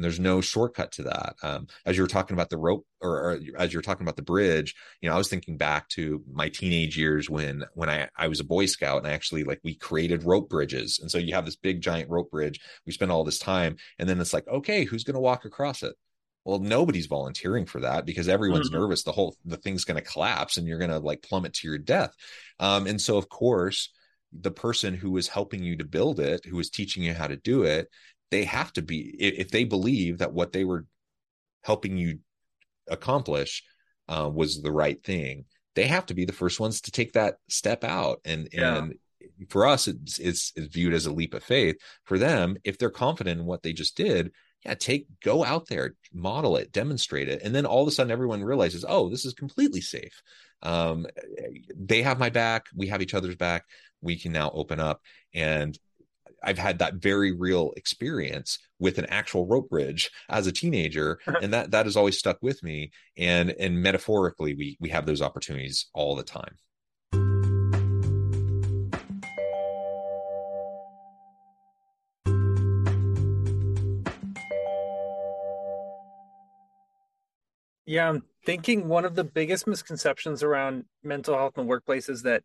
and 0.00 0.04
there's 0.06 0.18
no 0.18 0.40
shortcut 0.40 0.92
to 0.92 1.02
that. 1.02 1.34
Um, 1.42 1.66
as 1.84 1.94
you 1.94 2.02
were 2.02 2.08
talking 2.08 2.32
about 2.32 2.48
the 2.48 2.56
rope 2.56 2.86
or, 3.02 3.10
or, 3.10 3.38
as 3.58 3.70
you're 3.70 3.82
talking 3.82 4.04
about 4.04 4.16
the 4.16 4.22
bridge 4.22 4.74
you 5.02 5.08
know 5.08 5.14
i 5.14 5.18
was 5.18 5.28
thinking 5.28 5.56
back 5.56 5.88
to 5.88 6.22
my 6.32 6.48
teenage 6.48 6.96
years 6.96 7.28
when 7.28 7.64
when 7.74 7.88
i 7.90 8.08
i 8.16 8.28
was 8.28 8.40
a 8.40 8.44
boy 8.44 8.66
scout 8.66 8.98
and 8.98 9.06
i 9.06 9.12
actually 9.12 9.44
like 9.44 9.60
we 9.62 9.74
created 9.74 10.24
rope 10.24 10.48
bridges. 10.48 10.98
And 11.00 11.10
so 11.10 11.18
you 11.18 11.34
have 11.34 11.44
this 11.44 11.56
big 11.56 11.82
giant 11.82 12.08
rope 12.08 12.30
bridge. 12.30 12.60
We 12.86 12.92
spend 12.92 13.12
all 13.12 13.24
this 13.24 13.38
time 13.38 13.76
and 13.98 14.08
then 14.08 14.20
it's 14.20 14.32
like 14.32 14.48
okay 14.48 14.84
who's 14.84 15.04
going 15.04 15.14
to 15.14 15.20
walk 15.20 15.44
across 15.44 15.82
it? 15.82 15.94
Well 16.46 16.60
nobody's 16.60 17.06
volunteering 17.06 17.66
for 17.66 17.80
that 17.80 18.06
because 18.06 18.26
everyone's 18.26 18.70
mm-hmm. 18.70 18.80
nervous 18.80 19.02
the 19.02 19.12
whole 19.12 19.36
the 19.44 19.58
thing's 19.58 19.84
going 19.84 20.02
to 20.02 20.10
collapse 20.10 20.56
and 20.56 20.66
you're 20.66 20.78
going 20.78 20.90
to 20.90 20.98
like 20.98 21.22
plummet 21.22 21.52
to 21.54 21.68
your 21.68 21.78
death. 21.78 22.14
Um, 22.58 22.86
and 22.86 22.98
so 22.98 23.18
of 23.18 23.28
course 23.28 23.92
the 24.32 24.50
person 24.50 24.94
who 24.94 25.16
is 25.18 25.28
helping 25.28 25.62
you 25.62 25.76
to 25.76 25.84
build 25.84 26.20
it 26.20 26.46
who 26.46 26.58
is 26.58 26.70
teaching 26.70 27.02
you 27.02 27.12
how 27.12 27.26
to 27.26 27.36
do 27.36 27.64
it 27.64 27.88
they 28.30 28.44
have 28.44 28.72
to 28.72 28.82
be 28.82 29.14
if 29.18 29.50
they 29.50 29.64
believe 29.64 30.18
that 30.18 30.32
what 30.32 30.52
they 30.52 30.64
were 30.64 30.86
helping 31.62 31.96
you 31.96 32.18
accomplish 32.88 33.62
uh, 34.08 34.28
was 34.32 34.62
the 34.62 34.72
right 34.72 35.02
thing 35.04 35.44
they 35.74 35.86
have 35.86 36.06
to 36.06 36.14
be 36.14 36.24
the 36.24 36.32
first 36.32 36.60
ones 36.60 36.80
to 36.82 36.90
take 36.90 37.12
that 37.12 37.36
step 37.48 37.84
out. 37.84 38.20
And 38.24 38.48
yeah. 38.52 38.78
and 38.78 38.94
for 39.48 39.66
us 39.66 39.88
it's, 39.88 40.18
it's, 40.18 40.52
it's 40.56 40.74
viewed 40.74 40.94
as 40.94 41.06
a 41.06 41.12
leap 41.12 41.34
of 41.34 41.42
faith. 41.42 41.76
For 42.04 42.18
them 42.18 42.56
if 42.64 42.78
they're 42.78 42.90
confident 42.90 43.40
in 43.40 43.46
what 43.46 43.62
they 43.62 43.72
just 43.72 43.96
did 43.96 44.32
yeah 44.64 44.74
take 44.74 45.06
go 45.24 45.42
out 45.42 45.68
there 45.68 45.94
model 46.12 46.56
it 46.56 46.72
demonstrate 46.72 47.28
it. 47.28 47.40
And 47.42 47.54
then 47.54 47.64
all 47.64 47.82
of 47.82 47.88
a 47.88 47.90
sudden 47.90 48.10
everyone 48.10 48.44
realizes 48.44 48.84
oh 48.86 49.08
this 49.08 49.24
is 49.24 49.34
completely 49.34 49.80
safe. 49.80 50.22
Um, 50.62 51.06
they 51.74 52.02
have 52.02 52.18
my 52.18 52.28
back. 52.28 52.66
We 52.76 52.88
have 52.88 53.00
each 53.00 53.14
other's 53.14 53.36
back. 53.36 53.64
We 54.02 54.18
can 54.18 54.32
now 54.32 54.50
open 54.52 54.78
up. 54.80 55.00
And 55.32 55.78
I've 56.42 56.58
had 56.58 56.78
that 56.78 56.94
very 56.94 57.32
real 57.32 57.72
experience 57.76 58.58
with 58.78 58.98
an 58.98 59.06
actual 59.06 59.46
rope 59.46 59.68
bridge 59.68 60.10
as 60.28 60.46
a 60.46 60.52
teenager, 60.52 61.18
uh-huh. 61.26 61.38
and 61.42 61.52
that 61.52 61.70
that 61.72 61.86
has 61.86 61.96
always 61.96 62.18
stuck 62.18 62.38
with 62.42 62.62
me. 62.62 62.90
And 63.16 63.50
and 63.58 63.82
metaphorically, 63.82 64.54
we 64.54 64.76
we 64.80 64.88
have 64.90 65.06
those 65.06 65.22
opportunities 65.22 65.86
all 65.94 66.16
the 66.16 66.22
time. 66.22 66.56
Yeah, 77.90 78.08
I'm 78.08 78.22
thinking 78.46 78.86
one 78.86 79.04
of 79.04 79.16
the 79.16 79.24
biggest 79.24 79.66
misconceptions 79.66 80.44
around 80.44 80.84
mental 81.02 81.34
health 81.34 81.54
in 81.58 81.64
the 81.64 81.68
workplace 81.68 82.08
is 82.08 82.22
that 82.22 82.44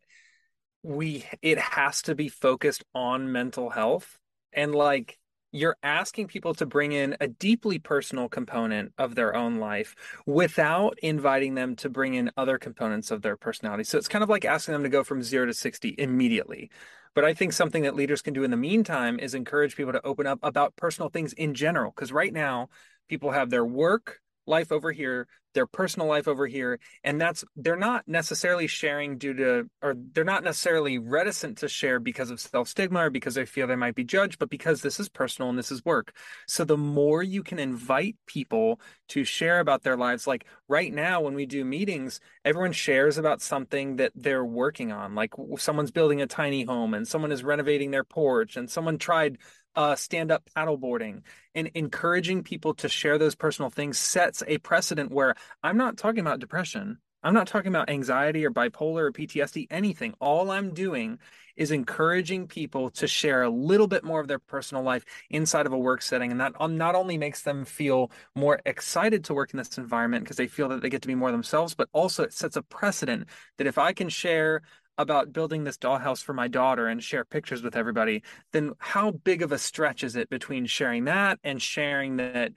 we 0.82 1.24
it 1.42 1.58
has 1.58 2.02
to 2.02 2.14
be 2.14 2.28
focused 2.28 2.84
on 2.94 3.32
mental 3.32 3.70
health 3.70 4.18
and 4.52 4.74
like 4.74 5.18
you're 5.52 5.76
asking 5.82 6.26
people 6.26 6.54
to 6.54 6.66
bring 6.66 6.92
in 6.92 7.16
a 7.20 7.28
deeply 7.28 7.78
personal 7.78 8.28
component 8.28 8.92
of 8.98 9.14
their 9.14 9.34
own 9.34 9.56
life 9.56 9.94
without 10.26 10.98
inviting 11.02 11.54
them 11.54 11.74
to 11.76 11.88
bring 11.88 12.14
in 12.14 12.30
other 12.36 12.58
components 12.58 13.10
of 13.10 13.22
their 13.22 13.36
personality. 13.36 13.84
So 13.84 13.96
it's 13.96 14.08
kind 14.08 14.22
of 14.22 14.28
like 14.28 14.44
asking 14.44 14.72
them 14.72 14.82
to 14.82 14.88
go 14.88 15.02
from 15.02 15.22
0 15.22 15.46
to 15.46 15.54
60 15.54 15.94
immediately. 15.96 16.70
But 17.14 17.24
I 17.24 17.32
think 17.32 17.54
something 17.54 17.84
that 17.84 17.94
leaders 17.94 18.20
can 18.20 18.34
do 18.34 18.44
in 18.44 18.50
the 18.50 18.56
meantime 18.58 19.18
is 19.18 19.34
encourage 19.34 19.76
people 19.76 19.92
to 19.92 20.04
open 20.04 20.26
up 20.26 20.38
about 20.42 20.76
personal 20.76 21.08
things 21.08 21.32
in 21.32 21.54
general 21.54 21.90
because 21.90 22.12
right 22.12 22.32
now 22.32 22.68
people 23.08 23.30
have 23.30 23.48
their 23.48 23.64
work 23.64 24.20
life 24.46 24.72
over 24.72 24.92
here, 24.92 25.26
their 25.54 25.66
personal 25.66 26.06
life 26.06 26.28
over 26.28 26.46
here, 26.46 26.78
and 27.02 27.20
that's 27.20 27.44
they're 27.56 27.76
not 27.76 28.06
necessarily 28.06 28.66
sharing 28.66 29.16
due 29.16 29.34
to 29.34 29.70
or 29.82 29.94
they're 30.12 30.24
not 30.24 30.44
necessarily 30.44 30.98
reticent 30.98 31.58
to 31.58 31.68
share 31.68 31.98
because 31.98 32.30
of 32.30 32.40
self-stigma 32.40 33.06
or 33.06 33.10
because 33.10 33.34
they 33.34 33.46
feel 33.46 33.66
they 33.66 33.76
might 33.76 33.94
be 33.94 34.04
judged, 34.04 34.38
but 34.38 34.50
because 34.50 34.82
this 34.82 35.00
is 35.00 35.08
personal 35.08 35.48
and 35.48 35.58
this 35.58 35.72
is 35.72 35.84
work. 35.84 36.14
So 36.46 36.64
the 36.64 36.76
more 36.76 37.22
you 37.22 37.42
can 37.42 37.58
invite 37.58 38.16
people 38.26 38.80
to 39.08 39.24
share 39.24 39.60
about 39.60 39.82
their 39.82 39.96
lives 39.96 40.26
like 40.26 40.46
right 40.68 40.92
now 40.92 41.22
when 41.22 41.34
we 41.34 41.46
do 41.46 41.64
meetings, 41.64 42.20
everyone 42.44 42.72
shares 42.72 43.16
about 43.16 43.40
something 43.40 43.96
that 43.96 44.12
they're 44.14 44.44
working 44.44 44.92
on. 44.92 45.14
Like 45.14 45.32
someone's 45.56 45.90
building 45.90 46.20
a 46.20 46.26
tiny 46.26 46.64
home 46.64 46.92
and 46.92 47.08
someone 47.08 47.32
is 47.32 47.42
renovating 47.44 47.90
their 47.90 48.04
porch 48.04 48.56
and 48.56 48.70
someone 48.70 48.98
tried 48.98 49.38
uh, 49.76 49.94
stand 49.94 50.32
up 50.32 50.48
paddleboarding 50.56 51.22
and 51.54 51.70
encouraging 51.74 52.42
people 52.42 52.74
to 52.74 52.88
share 52.88 53.18
those 53.18 53.34
personal 53.34 53.70
things 53.70 53.98
sets 53.98 54.42
a 54.46 54.58
precedent 54.58 55.12
where 55.12 55.34
I'm 55.62 55.76
not 55.76 55.96
talking 55.96 56.20
about 56.20 56.40
depression. 56.40 56.98
I'm 57.22 57.34
not 57.34 57.48
talking 57.48 57.68
about 57.68 57.90
anxiety 57.90 58.44
or 58.46 58.50
bipolar 58.50 59.02
or 59.02 59.12
PTSD, 59.12 59.66
anything. 59.70 60.14
All 60.20 60.50
I'm 60.50 60.72
doing 60.72 61.18
is 61.56 61.70
encouraging 61.70 62.46
people 62.46 62.90
to 62.90 63.08
share 63.08 63.42
a 63.42 63.50
little 63.50 63.88
bit 63.88 64.04
more 64.04 64.20
of 64.20 64.28
their 64.28 64.38
personal 64.38 64.84
life 64.84 65.04
inside 65.30 65.66
of 65.66 65.72
a 65.72 65.78
work 65.78 66.02
setting. 66.02 66.30
And 66.30 66.40
that 66.40 66.52
not 66.70 66.94
only 66.94 67.18
makes 67.18 67.42
them 67.42 67.64
feel 67.64 68.12
more 68.34 68.60
excited 68.64 69.24
to 69.24 69.34
work 69.34 69.52
in 69.52 69.56
this 69.56 69.76
environment 69.78 70.24
because 70.24 70.36
they 70.36 70.46
feel 70.46 70.68
that 70.68 70.82
they 70.82 70.90
get 70.90 71.02
to 71.02 71.08
be 71.08 71.14
more 71.14 71.32
themselves, 71.32 71.74
but 71.74 71.88
also 71.92 72.22
it 72.22 72.32
sets 72.32 72.56
a 72.56 72.62
precedent 72.62 73.26
that 73.56 73.66
if 73.66 73.78
I 73.78 73.92
can 73.92 74.08
share 74.08 74.62
about 74.98 75.32
building 75.32 75.64
this 75.64 75.76
dollhouse 75.76 76.22
for 76.22 76.32
my 76.32 76.48
daughter 76.48 76.86
and 76.86 77.02
share 77.02 77.24
pictures 77.24 77.62
with 77.62 77.76
everybody, 77.76 78.22
then 78.52 78.72
how 78.78 79.10
big 79.10 79.42
of 79.42 79.52
a 79.52 79.58
stretch 79.58 80.02
is 80.02 80.16
it 80.16 80.30
between 80.30 80.66
sharing 80.66 81.04
that 81.04 81.38
and 81.44 81.60
sharing 81.60 82.16
that 82.16 82.52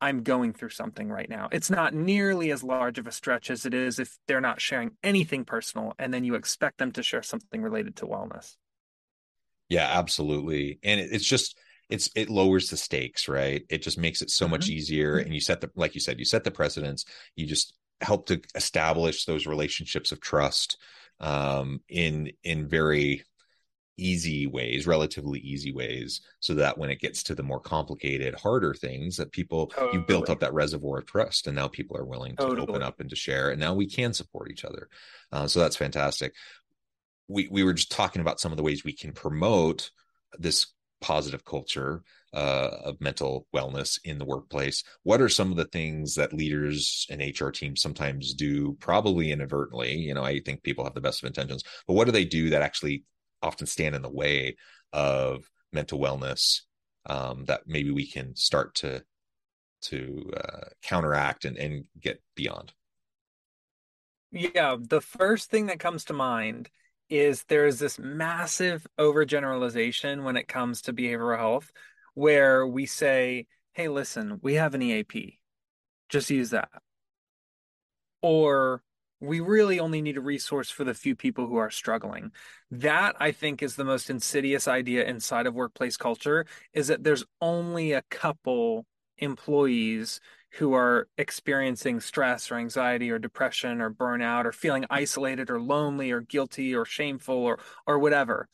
I'm 0.00 0.22
going 0.22 0.52
through 0.52 0.70
something 0.70 1.08
right 1.08 1.28
now? 1.28 1.48
It's 1.52 1.70
not 1.70 1.94
nearly 1.94 2.50
as 2.52 2.62
large 2.62 2.98
of 2.98 3.06
a 3.06 3.12
stretch 3.12 3.50
as 3.50 3.66
it 3.66 3.74
is 3.74 3.98
if 3.98 4.16
they're 4.26 4.40
not 4.40 4.60
sharing 4.60 4.92
anything 5.02 5.44
personal 5.44 5.94
and 5.98 6.12
then 6.12 6.24
you 6.24 6.34
expect 6.34 6.78
them 6.78 6.92
to 6.92 7.02
share 7.02 7.22
something 7.22 7.62
related 7.62 7.96
to 7.96 8.06
wellness. 8.06 8.56
Yeah, 9.68 9.88
absolutely. 9.90 10.78
And 10.82 11.00
it's 11.00 11.24
just 11.24 11.58
it's 11.88 12.10
it 12.14 12.30
lowers 12.30 12.68
the 12.68 12.76
stakes 12.76 13.28
right 13.28 13.64
it 13.68 13.82
just 13.82 13.98
makes 13.98 14.22
it 14.22 14.30
so 14.30 14.44
mm-hmm. 14.44 14.52
much 14.52 14.68
easier 14.68 15.16
mm-hmm. 15.16 15.26
and 15.26 15.34
you 15.34 15.40
set 15.40 15.60
the 15.60 15.70
like 15.74 15.94
you 15.94 16.00
said 16.00 16.18
you 16.18 16.24
set 16.24 16.42
the 16.42 16.50
precedents 16.50 17.04
you 17.36 17.46
just 17.46 17.74
help 18.00 18.26
to 18.26 18.40
establish 18.54 19.24
those 19.24 19.46
relationships 19.46 20.10
of 20.10 20.20
trust 20.20 20.78
um, 21.22 21.80
in 21.88 22.30
in 22.44 22.68
very 22.68 23.24
easy 23.98 24.46
ways 24.46 24.86
relatively 24.86 25.38
easy 25.40 25.70
ways 25.70 26.22
so 26.40 26.54
that 26.54 26.78
when 26.78 26.90
it 26.90 26.98
gets 26.98 27.22
to 27.22 27.34
the 27.34 27.42
more 27.42 27.60
complicated 27.60 28.34
harder 28.34 28.72
things 28.72 29.18
that 29.18 29.30
people 29.32 29.66
totally. 29.66 29.98
you 29.98 30.04
built 30.06 30.30
up 30.30 30.40
that 30.40 30.52
reservoir 30.54 30.98
of 30.98 31.06
trust 31.06 31.46
and 31.46 31.54
now 31.54 31.68
people 31.68 31.96
are 31.96 32.04
willing 32.04 32.34
to 32.34 32.42
totally. 32.42 32.66
open 32.66 32.82
up 32.82 33.00
and 33.00 33.10
to 33.10 33.16
share 33.16 33.50
and 33.50 33.60
now 33.60 33.74
we 33.74 33.86
can 33.86 34.12
support 34.14 34.50
each 34.50 34.64
other 34.64 34.88
uh, 35.30 35.46
so 35.46 35.60
that's 35.60 35.76
fantastic 35.76 36.32
we 37.28 37.48
we 37.50 37.62
were 37.62 37.74
just 37.74 37.92
talking 37.92 38.22
about 38.22 38.40
some 38.40 38.50
of 38.50 38.56
the 38.56 38.62
ways 38.62 38.82
we 38.82 38.94
can 38.94 39.12
promote 39.12 39.90
this 40.38 40.68
positive 41.02 41.44
culture 41.44 42.02
uh, 42.32 42.70
of 42.84 43.00
mental 43.00 43.46
wellness 43.54 43.98
in 44.04 44.18
the 44.18 44.24
workplace. 44.24 44.82
What 45.02 45.20
are 45.20 45.28
some 45.28 45.50
of 45.50 45.56
the 45.56 45.66
things 45.66 46.14
that 46.14 46.32
leaders 46.32 47.06
and 47.10 47.20
HR 47.20 47.50
teams 47.50 47.82
sometimes 47.82 48.32
do, 48.32 48.74
probably 48.80 49.30
inadvertently? 49.30 49.94
You 49.96 50.14
know, 50.14 50.24
I 50.24 50.40
think 50.40 50.62
people 50.62 50.84
have 50.84 50.94
the 50.94 51.00
best 51.02 51.22
of 51.22 51.26
intentions, 51.26 51.62
but 51.86 51.94
what 51.94 52.06
do 52.06 52.12
they 52.12 52.24
do 52.24 52.50
that 52.50 52.62
actually 52.62 53.04
often 53.42 53.66
stand 53.66 53.94
in 53.94 54.02
the 54.02 54.08
way 54.08 54.56
of 54.92 55.44
mental 55.72 55.98
wellness 55.98 56.60
um, 57.06 57.44
that 57.46 57.62
maybe 57.66 57.90
we 57.90 58.06
can 58.06 58.34
start 58.34 58.74
to 58.76 59.02
to 59.82 60.30
uh, 60.36 60.68
counteract 60.82 61.44
and, 61.44 61.56
and 61.58 61.84
get 62.00 62.22
beyond? 62.36 62.72
Yeah, 64.30 64.76
the 64.80 65.00
first 65.00 65.50
thing 65.50 65.66
that 65.66 65.80
comes 65.80 66.04
to 66.06 66.12
mind 66.12 66.70
is 67.12 67.44
there's 67.44 67.78
this 67.78 67.98
massive 67.98 68.86
overgeneralization 68.98 70.24
when 70.24 70.38
it 70.38 70.48
comes 70.48 70.80
to 70.82 70.94
behavioral 70.94 71.36
health 71.36 71.70
where 72.14 72.66
we 72.66 72.86
say, 72.86 73.46
hey, 73.74 73.88
listen, 73.88 74.40
we 74.42 74.54
have 74.54 74.74
an 74.74 74.80
EAP. 74.80 75.38
Just 76.08 76.30
use 76.30 76.50
that. 76.50 76.70
Or 78.22 78.82
we 79.20 79.40
really 79.40 79.78
only 79.78 80.00
need 80.00 80.16
a 80.16 80.22
resource 80.22 80.70
for 80.70 80.84
the 80.84 80.94
few 80.94 81.14
people 81.14 81.46
who 81.46 81.56
are 81.56 81.70
struggling. 81.70 82.32
That 82.70 83.14
I 83.20 83.32
think 83.32 83.62
is 83.62 83.76
the 83.76 83.84
most 83.84 84.08
insidious 84.08 84.66
idea 84.66 85.04
inside 85.04 85.46
of 85.46 85.54
workplace 85.54 85.98
culture 85.98 86.46
is 86.72 86.88
that 86.88 87.04
there's 87.04 87.24
only 87.42 87.92
a 87.92 88.02
couple 88.10 88.86
employees 89.22 90.20
who 90.58 90.74
are 90.74 91.08
experiencing 91.16 92.00
stress 92.00 92.50
or 92.50 92.56
anxiety 92.56 93.10
or 93.10 93.18
depression 93.18 93.80
or 93.80 93.90
burnout 93.90 94.44
or 94.44 94.52
feeling 94.52 94.84
isolated 94.90 95.50
or 95.50 95.60
lonely 95.60 96.10
or 96.10 96.20
guilty 96.20 96.74
or 96.74 96.84
shameful 96.84 97.36
or 97.36 97.58
or 97.86 97.98
whatever 97.98 98.48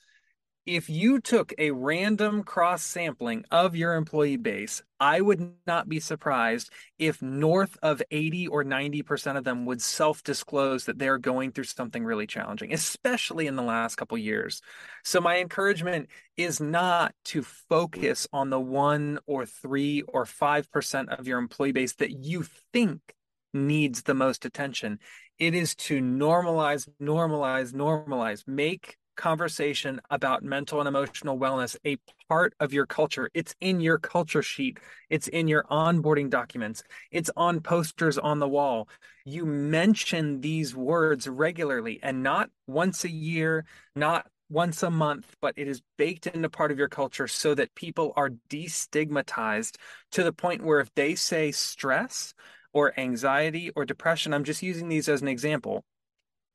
if 0.68 0.90
you 0.90 1.18
took 1.18 1.54
a 1.56 1.70
random 1.70 2.42
cross 2.42 2.82
sampling 2.82 3.42
of 3.50 3.74
your 3.74 3.94
employee 3.94 4.36
base, 4.36 4.82
I 5.00 5.22
would 5.22 5.54
not 5.66 5.88
be 5.88 5.98
surprised 5.98 6.70
if 6.98 7.22
north 7.22 7.78
of 7.80 8.02
80 8.10 8.48
or 8.48 8.64
90% 8.64 9.38
of 9.38 9.44
them 9.44 9.64
would 9.64 9.80
self 9.80 10.22
disclose 10.22 10.84
that 10.84 10.98
they're 10.98 11.16
going 11.16 11.52
through 11.52 11.64
something 11.64 12.04
really 12.04 12.26
challenging, 12.26 12.74
especially 12.74 13.46
in 13.46 13.56
the 13.56 13.62
last 13.62 13.96
couple 13.96 14.18
years. 14.18 14.60
So, 15.04 15.22
my 15.22 15.38
encouragement 15.38 16.10
is 16.36 16.60
not 16.60 17.14
to 17.26 17.42
focus 17.42 18.28
on 18.30 18.50
the 18.50 18.60
one 18.60 19.20
or 19.26 19.46
three 19.46 20.02
or 20.02 20.26
5% 20.26 21.18
of 21.18 21.26
your 21.26 21.38
employee 21.38 21.72
base 21.72 21.94
that 21.94 22.10
you 22.10 22.44
think 22.74 23.00
needs 23.54 24.02
the 24.02 24.12
most 24.12 24.44
attention. 24.44 24.98
It 25.38 25.54
is 25.54 25.74
to 25.76 26.02
normalize, 26.02 26.86
normalize, 27.00 27.72
normalize, 27.72 28.46
make 28.46 28.98
conversation 29.18 30.00
about 30.08 30.42
mental 30.42 30.80
and 30.80 30.88
emotional 30.88 31.38
wellness 31.38 31.76
a 31.84 31.98
part 32.28 32.54
of 32.60 32.72
your 32.72 32.86
culture. 32.86 33.28
It's 33.34 33.54
in 33.60 33.80
your 33.80 33.98
culture 33.98 34.42
sheet, 34.42 34.78
it's 35.10 35.28
in 35.28 35.48
your 35.48 35.64
onboarding 35.64 36.30
documents, 36.30 36.82
it's 37.10 37.30
on 37.36 37.60
posters 37.60 38.16
on 38.16 38.38
the 38.38 38.48
wall. 38.48 38.88
You 39.26 39.44
mention 39.44 40.40
these 40.40 40.74
words 40.74 41.28
regularly 41.28 42.00
and 42.02 42.22
not 42.22 42.48
once 42.66 43.04
a 43.04 43.10
year, 43.10 43.66
not 43.94 44.26
once 44.48 44.82
a 44.82 44.90
month, 44.90 45.36
but 45.42 45.52
it 45.58 45.68
is 45.68 45.82
baked 45.98 46.26
into 46.26 46.48
part 46.48 46.70
of 46.70 46.78
your 46.78 46.88
culture 46.88 47.28
so 47.28 47.54
that 47.54 47.74
people 47.74 48.14
are 48.16 48.30
destigmatized 48.48 49.76
to 50.12 50.22
the 50.22 50.32
point 50.32 50.64
where 50.64 50.80
if 50.80 50.94
they 50.94 51.14
say 51.14 51.52
stress 51.52 52.32
or 52.72 52.98
anxiety 52.98 53.70
or 53.76 53.84
depression, 53.84 54.32
I'm 54.32 54.44
just 54.44 54.62
using 54.62 54.88
these 54.88 55.08
as 55.08 55.20
an 55.20 55.28
example 55.28 55.84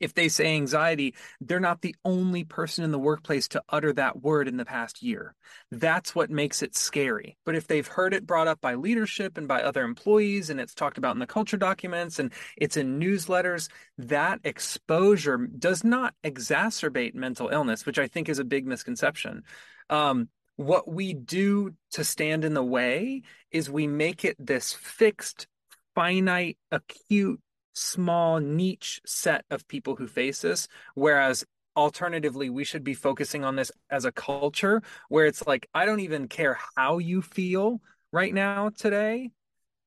if 0.03 0.13
they 0.13 0.27
say 0.27 0.53
anxiety, 0.55 1.15
they're 1.39 1.59
not 1.59 1.81
the 1.81 1.95
only 2.03 2.43
person 2.43 2.83
in 2.83 2.91
the 2.91 2.99
workplace 2.99 3.47
to 3.49 3.63
utter 3.69 3.93
that 3.93 4.21
word 4.21 4.47
in 4.47 4.57
the 4.57 4.65
past 4.65 5.01
year. 5.01 5.33
That's 5.71 6.13
what 6.13 6.29
makes 6.29 6.61
it 6.61 6.75
scary. 6.75 7.37
But 7.45 7.55
if 7.55 7.67
they've 7.67 7.87
heard 7.87 8.13
it 8.13 8.27
brought 8.27 8.47
up 8.47 8.59
by 8.61 8.75
leadership 8.75 9.37
and 9.37 9.47
by 9.47 9.63
other 9.63 9.83
employees, 9.83 10.49
and 10.49 10.59
it's 10.59 10.75
talked 10.75 10.97
about 10.97 11.15
in 11.15 11.19
the 11.19 11.25
culture 11.25 11.57
documents 11.57 12.19
and 12.19 12.31
it's 12.57 12.77
in 12.77 12.99
newsletters, 12.99 13.69
that 13.97 14.39
exposure 14.43 15.37
does 15.37 15.83
not 15.83 16.13
exacerbate 16.23 17.15
mental 17.15 17.49
illness, 17.49 17.85
which 17.85 17.97
I 17.97 18.07
think 18.07 18.27
is 18.29 18.39
a 18.39 18.43
big 18.43 18.67
misconception. 18.67 19.43
Um, 19.89 20.29
what 20.55 20.87
we 20.87 21.13
do 21.13 21.73
to 21.91 22.03
stand 22.03 22.45
in 22.45 22.53
the 22.53 22.63
way 22.63 23.23
is 23.51 23.69
we 23.69 23.87
make 23.87 24.23
it 24.25 24.35
this 24.37 24.73
fixed, 24.73 25.47
finite, 25.95 26.57
acute 26.71 27.39
small 27.73 28.39
niche 28.39 29.01
set 29.05 29.45
of 29.49 29.67
people 29.67 29.95
who 29.95 30.07
face 30.07 30.41
this. 30.41 30.67
Whereas 30.95 31.43
alternatively 31.75 32.49
we 32.49 32.63
should 32.63 32.83
be 32.83 32.93
focusing 32.93 33.43
on 33.43 33.55
this 33.55 33.71
as 33.89 34.05
a 34.05 34.11
culture 34.11 34.79
where 35.09 35.25
it's 35.25 35.47
like 35.47 35.67
i 35.73 35.87
don't 35.87 36.01
even 36.01 36.27
care 36.27 36.59
how 36.77 36.99
you 36.99 37.19
feel 37.19 37.81
right 38.13 38.33
now 38.33 38.69
today. 38.69 39.31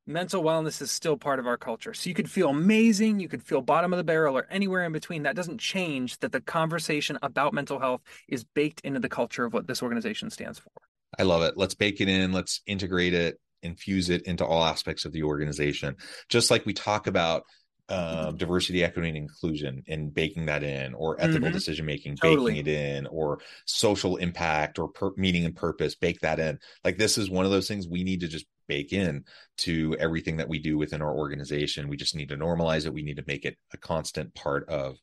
Mental 0.09 0.43
wellness 0.43 0.83
is 0.83 0.91
still 0.91 1.17
part 1.17 1.39
of 1.39 1.47
our 1.47 1.57
culture. 1.57 1.95
So 1.95 2.09
you 2.09 2.15
could 2.15 2.31
feel 2.31 2.51
amazing 2.51 3.19
you 3.19 3.29
could 3.29 3.43
feel 3.43 3.61
bottom 3.61 3.93
of 3.93 3.97
the 3.97 4.05
barrel 4.05 4.37
or 4.37 4.47
anywhere 4.51 4.85
in 4.85 4.93
between. 4.93 5.23
That 5.23 5.35
doesn't 5.35 5.59
change 5.59 6.19
that 6.19 6.33
the 6.33 6.41
conversation 6.41 7.19
about 7.23 7.55
mental 7.55 7.79
health 7.79 8.03
is 8.29 8.45
baked 8.45 8.81
into 8.81 9.01
the 9.01 9.09
culture 9.09 9.45
of 9.45 9.53
what 9.53 9.67
this 9.67 9.83
organization 9.83 10.31
stands 10.31 10.59
for. 10.59 10.71
I 11.19 11.23
love 11.23 11.43
it. 11.43 11.55
Let's 11.57 11.75
bake 11.75 12.01
it 12.01 12.09
in. 12.09 12.33
Let's 12.33 12.61
integrate 12.67 13.15
it 13.15 13.41
infuse 13.63 14.11
it 14.11 14.23
into 14.23 14.45
all 14.45 14.65
aspects 14.65 15.05
of 15.05 15.13
the 15.13 15.25
organization. 15.25 15.97
Just 16.29 16.51
like 16.51 16.65
we 16.65 16.73
talk 16.73 17.07
about 17.07 17.43
uh, 17.89 18.33
diversity, 18.33 18.83
equity, 18.83 19.09
and 19.09 19.17
inclusion 19.17 19.83
and 19.87 20.13
baking 20.13 20.47
that 20.47 20.63
in, 20.63 20.95
or 20.95 21.21
ethical 21.21 21.49
mm-hmm. 21.49 21.53
decision 21.53 21.87
making, 21.87 22.17
totally. 22.17 22.55
baking 22.55 22.67
it 22.67 22.97
in, 22.97 23.07
or 23.07 23.39
social 23.65 24.17
impact, 24.17 24.79
or 24.79 24.89
per- 24.89 25.13
meaning 25.17 25.45
and 25.45 25.55
purpose, 25.55 25.95
bake 25.95 26.21
that 26.21 26.41
in. 26.41 26.59
Like 26.85 26.99
this 26.99 27.17
is 27.17 27.31
one 27.31 27.45
of 27.45 27.51
those 27.51 27.69
things 27.69 27.87
we 27.87 28.03
need 28.03 28.21
to 28.21 28.29
just 28.29 28.47
bake 28.67 28.93
in 28.93 29.25
to 29.59 29.97
everything 30.01 30.39
that 30.39 30.49
we 30.49 30.59
do 30.59 30.77
within 30.77 31.01
our 31.01 31.15
organization. 31.15 31.89
We 31.89 31.97
just 31.97 32.17
need 32.17 32.31
to 32.31 32.37
normalize 32.37 32.87
it. 32.87 32.95
We 32.95 33.03
need 33.03 33.19
to 33.19 33.25
make 33.27 33.45
it 33.45 33.57
a 33.73 33.77
constant 33.77 34.35
part 34.35 34.69
of 34.69 34.97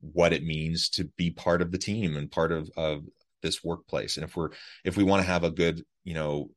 what 0.00 0.32
it 0.32 0.42
means 0.42 0.88
to 0.88 1.04
be 1.18 1.30
part 1.30 1.60
of 1.60 1.72
the 1.72 1.78
team 1.78 2.16
and 2.16 2.30
part 2.30 2.52
of 2.52 2.70
of 2.76 3.04
this 3.42 3.62
workplace. 3.62 4.16
And 4.16 4.24
if 4.24 4.36
we're 4.36 4.50
if 4.84 4.96
we 4.96 5.04
want 5.04 5.22
to 5.22 5.30
have 5.30 5.44
a 5.44 5.50
good, 5.50 5.84
you 6.04 6.14
know, 6.14 6.50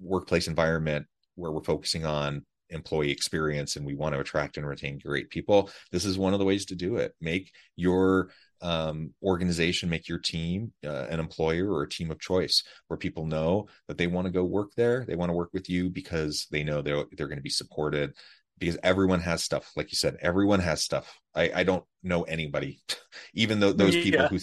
workplace 0.00 0.48
environment 0.48 1.06
where 1.34 1.52
we're 1.52 1.62
focusing 1.62 2.04
on 2.04 2.44
employee 2.70 3.10
experience 3.10 3.76
and 3.76 3.84
we 3.84 3.94
want 3.94 4.14
to 4.14 4.20
attract 4.20 4.56
and 4.56 4.66
retain 4.66 4.98
great 4.98 5.30
people 5.30 5.70
this 5.92 6.04
is 6.04 6.18
one 6.18 6.32
of 6.32 6.38
the 6.38 6.44
ways 6.44 6.64
to 6.66 6.74
do 6.74 6.96
it. 6.96 7.14
Make 7.20 7.52
your 7.76 8.30
um, 8.62 9.14
organization 9.22 9.88
make 9.88 10.06
your 10.06 10.18
team 10.18 10.72
uh, 10.84 11.06
an 11.08 11.18
employer 11.18 11.70
or 11.72 11.82
a 11.82 11.88
team 11.88 12.10
of 12.10 12.20
choice 12.20 12.62
where 12.88 12.98
people 12.98 13.24
know 13.24 13.68
that 13.88 13.96
they 13.96 14.06
want 14.06 14.26
to 14.26 14.32
go 14.32 14.44
work 14.44 14.72
there 14.76 15.06
they 15.06 15.16
want 15.16 15.30
to 15.30 15.34
work 15.34 15.48
with 15.54 15.70
you 15.70 15.88
because 15.88 16.46
they 16.50 16.62
know 16.62 16.82
they're, 16.82 17.04
they're 17.12 17.26
going 17.26 17.38
to 17.38 17.42
be 17.42 17.48
supported 17.48 18.12
because 18.60 18.76
everyone 18.82 19.20
has 19.20 19.42
stuff 19.42 19.72
like 19.76 19.90
you 19.90 19.96
said 19.96 20.16
everyone 20.20 20.60
has 20.60 20.82
stuff. 20.82 21.18
I, 21.34 21.50
I 21.54 21.64
don't 21.64 21.84
know 22.02 22.22
anybody. 22.22 22.80
Even 23.34 23.58
though 23.58 23.72
those 23.72 23.96
yeah. 23.96 24.02
people 24.02 24.28
who 24.28 24.38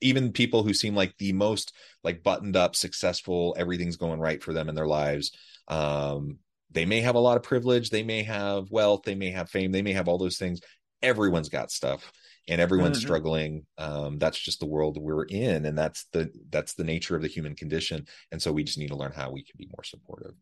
even 0.00 0.32
people 0.32 0.62
who 0.62 0.74
seem 0.74 0.94
like 0.94 1.16
the 1.18 1.32
most 1.32 1.72
like 2.04 2.22
buttoned 2.22 2.56
up 2.56 2.76
successful 2.76 3.54
everything's 3.58 3.96
going 3.96 4.20
right 4.20 4.42
for 4.42 4.52
them 4.52 4.68
in 4.68 4.74
their 4.74 4.86
lives 4.86 5.32
um 5.68 6.38
they 6.72 6.84
may 6.84 7.00
have 7.00 7.14
a 7.14 7.20
lot 7.20 7.36
of 7.36 7.42
privilege 7.42 7.90
they 7.90 8.02
may 8.02 8.22
have 8.22 8.70
wealth 8.70 9.02
they 9.04 9.14
may 9.14 9.30
have 9.30 9.50
fame 9.50 9.72
they 9.72 9.82
may 9.82 9.92
have 9.92 10.08
all 10.08 10.18
those 10.18 10.38
things. 10.38 10.60
Everyone's 11.02 11.48
got 11.48 11.70
stuff 11.70 12.12
and 12.48 12.60
everyone's 12.60 12.98
mm-hmm. 12.98 13.06
struggling. 13.06 13.66
Um, 13.76 14.18
that's 14.18 14.38
just 14.38 14.60
the 14.60 14.66
world 14.66 14.98
we're 15.00 15.24
in 15.24 15.66
and 15.66 15.76
that's 15.76 16.06
the 16.12 16.30
that's 16.50 16.74
the 16.74 16.84
nature 16.84 17.16
of 17.16 17.22
the 17.22 17.28
human 17.28 17.54
condition 17.54 18.06
and 18.30 18.40
so 18.40 18.52
we 18.52 18.64
just 18.64 18.78
need 18.78 18.88
to 18.88 18.96
learn 18.96 19.12
how 19.12 19.30
we 19.30 19.42
can 19.42 19.54
be 19.56 19.68
more 19.68 19.84
supportive. 19.84 20.34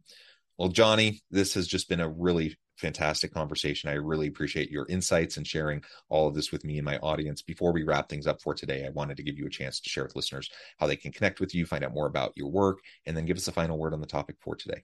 Well 0.59 0.69
johnny 0.69 1.23
this 1.31 1.55
has 1.55 1.67
just 1.67 1.89
been 1.89 2.01
a 2.01 2.09
really 2.09 2.57
fantastic 2.77 3.33
conversation. 3.35 3.91
I 3.91 3.95
really 3.95 4.29
appreciate 4.29 4.71
your 4.71 4.87
insights 4.89 5.37
and 5.37 5.47
sharing 5.47 5.83
all 6.09 6.29
of 6.29 6.35
this 6.35 6.51
with 6.51 6.65
me 6.65 6.79
and 6.79 6.85
my 6.85 6.97
audience. 6.99 7.43
Before 7.43 7.73
we 7.73 7.83
wrap 7.83 8.09
things 8.09 8.27
up 8.27 8.41
for 8.43 8.55
today 8.55 8.87
i 8.87 8.91
wanted 8.91 9.17
to 9.17 9.23
give 9.23 9.39
you 9.39 9.47
a 9.47 9.51
chance 9.51 9.81
to 9.81 9.91
share 9.91 10.05
with 10.05 10.17
listeners 10.17 10.51
how 10.79 10.87
they 10.87 10.97
can 10.97 11.13
connect 11.13 11.41
with 11.41 11.55
you 11.55 11.65
find 11.67 11.85
out 11.85 11.95
more 11.95 12.07
about 12.07 12.33
your 12.37 12.49
work 12.49 12.81
and 13.07 13.17
then 13.17 13.25
give 13.25 13.37
us 13.37 13.49
a 13.49 13.53
final 13.53 13.79
word 13.79 13.95
on 13.95 14.01
the 14.01 14.07
topic 14.07 14.37
for 14.41 14.55
today 14.55 14.83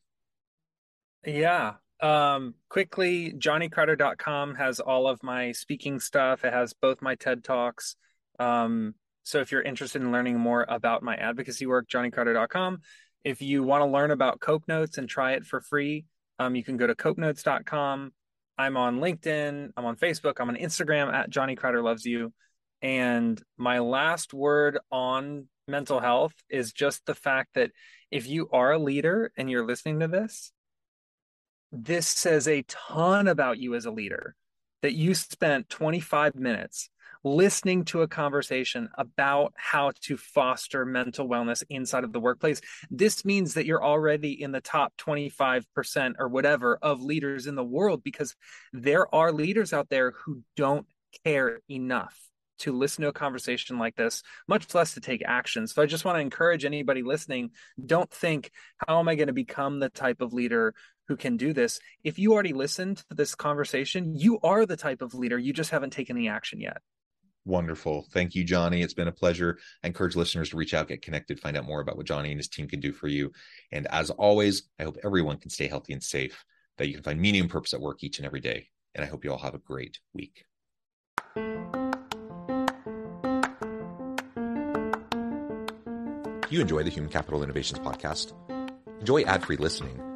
yeah. 1.27 1.75
Um, 2.01 2.55
quickly, 2.69 3.33
johnnycrowder.com 3.33 4.55
has 4.57 4.81
all 4.81 5.09
of 5.09 5.23
my 5.23 5.53
speaking 5.53 5.99
stuff. 5.99 6.45
It 6.45 6.53
has 6.53 6.75
both 6.75 7.03
my 7.03 7.15
TED 7.15 7.43
Talks. 7.43 7.97
Um, 8.39 8.95
so 9.23 9.41
if 9.41 9.51
you're 9.51 9.63
interested 9.63 10.03
in 10.03 10.13
learning 10.13 10.39
more 10.39 10.65
about 10.69 11.03
my 11.03 11.17
advocacy 11.17 11.67
work, 11.67 11.89
johnnycrowder.com. 11.89 12.79
If 13.25 13.43
you 13.43 13.63
want 13.63 13.83
to 13.83 13.87
learn 13.87 14.13
about 14.13 14.41
Cope 14.41 14.69
Notes 14.69 14.99
and 14.99 15.09
try 15.09 15.33
it 15.33 15.45
for 15.45 15.61
free, 15.61 16.05
um, 16.39 16.55
you 16.55 16.63
can 16.63 16.77
go 16.77 16.87
to 16.87 16.95
copenotes.com. 16.95 18.13
I'm 18.59 18.77
on 18.77 19.01
LinkedIn, 19.01 19.71
I'm 19.77 19.85
on 19.85 19.97
Facebook, 19.97 20.35
I'm 20.39 20.49
on 20.49 20.57
Instagram 20.57 21.13
at 21.13 21.29
Johnny 21.29 21.57
Crowder 21.57 21.83
Loves 21.83 22.05
You. 22.05 22.33
And 22.83 23.43
my 23.57 23.81
last 23.81 24.33
word 24.33 24.79
on 24.91 25.49
mental 25.67 25.99
health 25.99 26.35
is 26.49 26.73
just 26.73 27.05
the 27.07 27.15
fact 27.15 27.55
that 27.55 27.73
if 28.11 28.29
you 28.29 28.49
are 28.53 28.73
a 28.73 28.79
leader 28.79 29.33
and 29.37 29.51
you're 29.51 29.67
listening 29.67 30.01
to 30.01 30.09
this, 30.09 30.53
this 31.85 32.09
says 32.09 32.49
a 32.49 32.63
ton 32.63 33.29
about 33.29 33.59
you 33.59 33.75
as 33.75 33.87
a 33.87 33.91
leader 33.91 34.35
that 34.83 34.95
you 34.95 35.15
spent 35.15 35.69
25 35.69 36.35
minutes 36.35 36.91
listening 37.25 37.85
to 37.85 38.03
a 38.03 38.09
conversation 38.09 38.89
about 38.97 39.53
how 39.57 39.91
to 40.01 40.17
foster 40.17 40.85
mental 40.85 41.29
wellness 41.29 41.65
inside 41.69 42.05
of 42.05 42.13
the 42.13 42.21
workplace. 42.21 42.61
This 42.89 43.25
means 43.25 43.55
that 43.55 43.67
you're 43.67 43.85
already 43.85 44.41
in 44.41 44.53
the 44.53 44.61
top 44.61 44.93
25% 44.97 46.15
or 46.19 46.29
whatever 46.29 46.79
of 46.81 47.03
leaders 47.03 47.49
in 47.49 47.57
the 47.57 47.65
world 47.65 48.05
because 48.05 48.37
there 48.73 49.13
are 49.13 49.33
leaders 49.33 49.73
out 49.73 49.89
there 49.89 50.13
who 50.13 50.43
don't 50.57 50.87
care 51.25 51.61
enough 51.69 52.17
to 52.59 52.73
listen 52.73 53.03
to 53.03 53.09
a 53.09 53.13
conversation 53.13 53.79
like 53.79 53.97
this, 53.97 54.23
much 54.49 54.75
less 54.75 54.95
to 54.95 55.01
take 55.01 55.23
action. 55.27 55.67
So 55.67 55.83
I 55.83 55.87
just 55.87 56.05
want 56.05 56.17
to 56.17 56.23
encourage 56.23 56.65
anybody 56.65 57.03
listening 57.03 57.51
don't 57.85 58.11
think, 58.11 58.51
how 58.87 58.99
am 58.99 59.09
I 59.09 59.15
going 59.15 59.27
to 59.27 59.35
become 59.35 59.79
the 59.79 59.91
type 59.91 60.21
of 60.21 60.33
leader 60.33 60.75
who 61.09 61.17
can 61.17 61.37
do 61.37 61.53
this? 61.53 61.81
If 62.05 62.19
you 62.19 62.33
already 62.33 62.53
listened 62.53 62.99
to 63.09 63.15
this 63.15 63.35
conversation, 63.35 64.15
you 64.17 64.39
are 64.43 64.67
the 64.67 64.77
type 64.77 65.03
of 65.03 65.15
leader. 65.15 65.39
You 65.39 65.53
just 65.53 65.71
haven't 65.71 65.93
taken 65.93 66.17
the 66.17 66.29
action 66.29 66.61
yet. 66.61 66.79
Wonderful. 67.45 68.07
Thank 68.11 68.35
you, 68.35 68.43
Johnny. 68.43 68.83
It's 68.83 68.95
been 68.95 69.07
a 69.07 69.13
pleasure. 69.13 69.59
I 69.85 69.87
encourage 69.87 70.17
listeners 70.17 70.51
to 70.51 70.57
reach 70.57 70.75
out, 70.75 70.89
get 70.89 71.03
connected, 71.03 71.39
find 71.39 71.57
out 71.57 71.65
more 71.65 71.81
about 71.81 71.97
what 71.97 72.07
Johnny 72.07 72.31
and 72.31 72.41
his 72.41 72.49
team 72.49 72.67
can 72.67 72.81
do 72.81 72.93
for 72.93 73.07
you. 73.07 73.31
And 73.71 73.87
as 73.87 74.11
always, 74.11 74.65
I 74.81 74.83
hope 74.83 74.99
everyone 75.05 75.39
can 75.39 75.51
stay 75.51 75.69
healthy 75.69 75.93
and 75.93 76.03
safe, 76.03 76.45
that 76.79 76.89
you 76.89 76.95
can 76.95 77.05
find 77.05 77.21
meaning 77.21 77.43
and 77.43 77.51
purpose 77.51 77.73
at 77.73 77.81
work 77.81 78.03
each 78.03 78.19
and 78.19 78.27
every 78.27 78.41
day. 78.41 78.69
And 78.97 79.05
I 79.05 79.07
hope 79.07 79.25
you 79.25 79.31
all 79.31 79.39
have 79.39 79.55
a 79.55 79.59
great 79.59 80.01
week. 80.13 80.45
You 86.49 86.61
enjoy 86.61 86.83
the 86.83 86.91
Human 86.91 87.11
Capital 87.11 87.45
Innovations 87.45 87.79
podcast? 87.79 88.33
Enjoy 89.01 89.23
ad 89.23 89.45
free 89.45 89.57
listening 89.57 90.16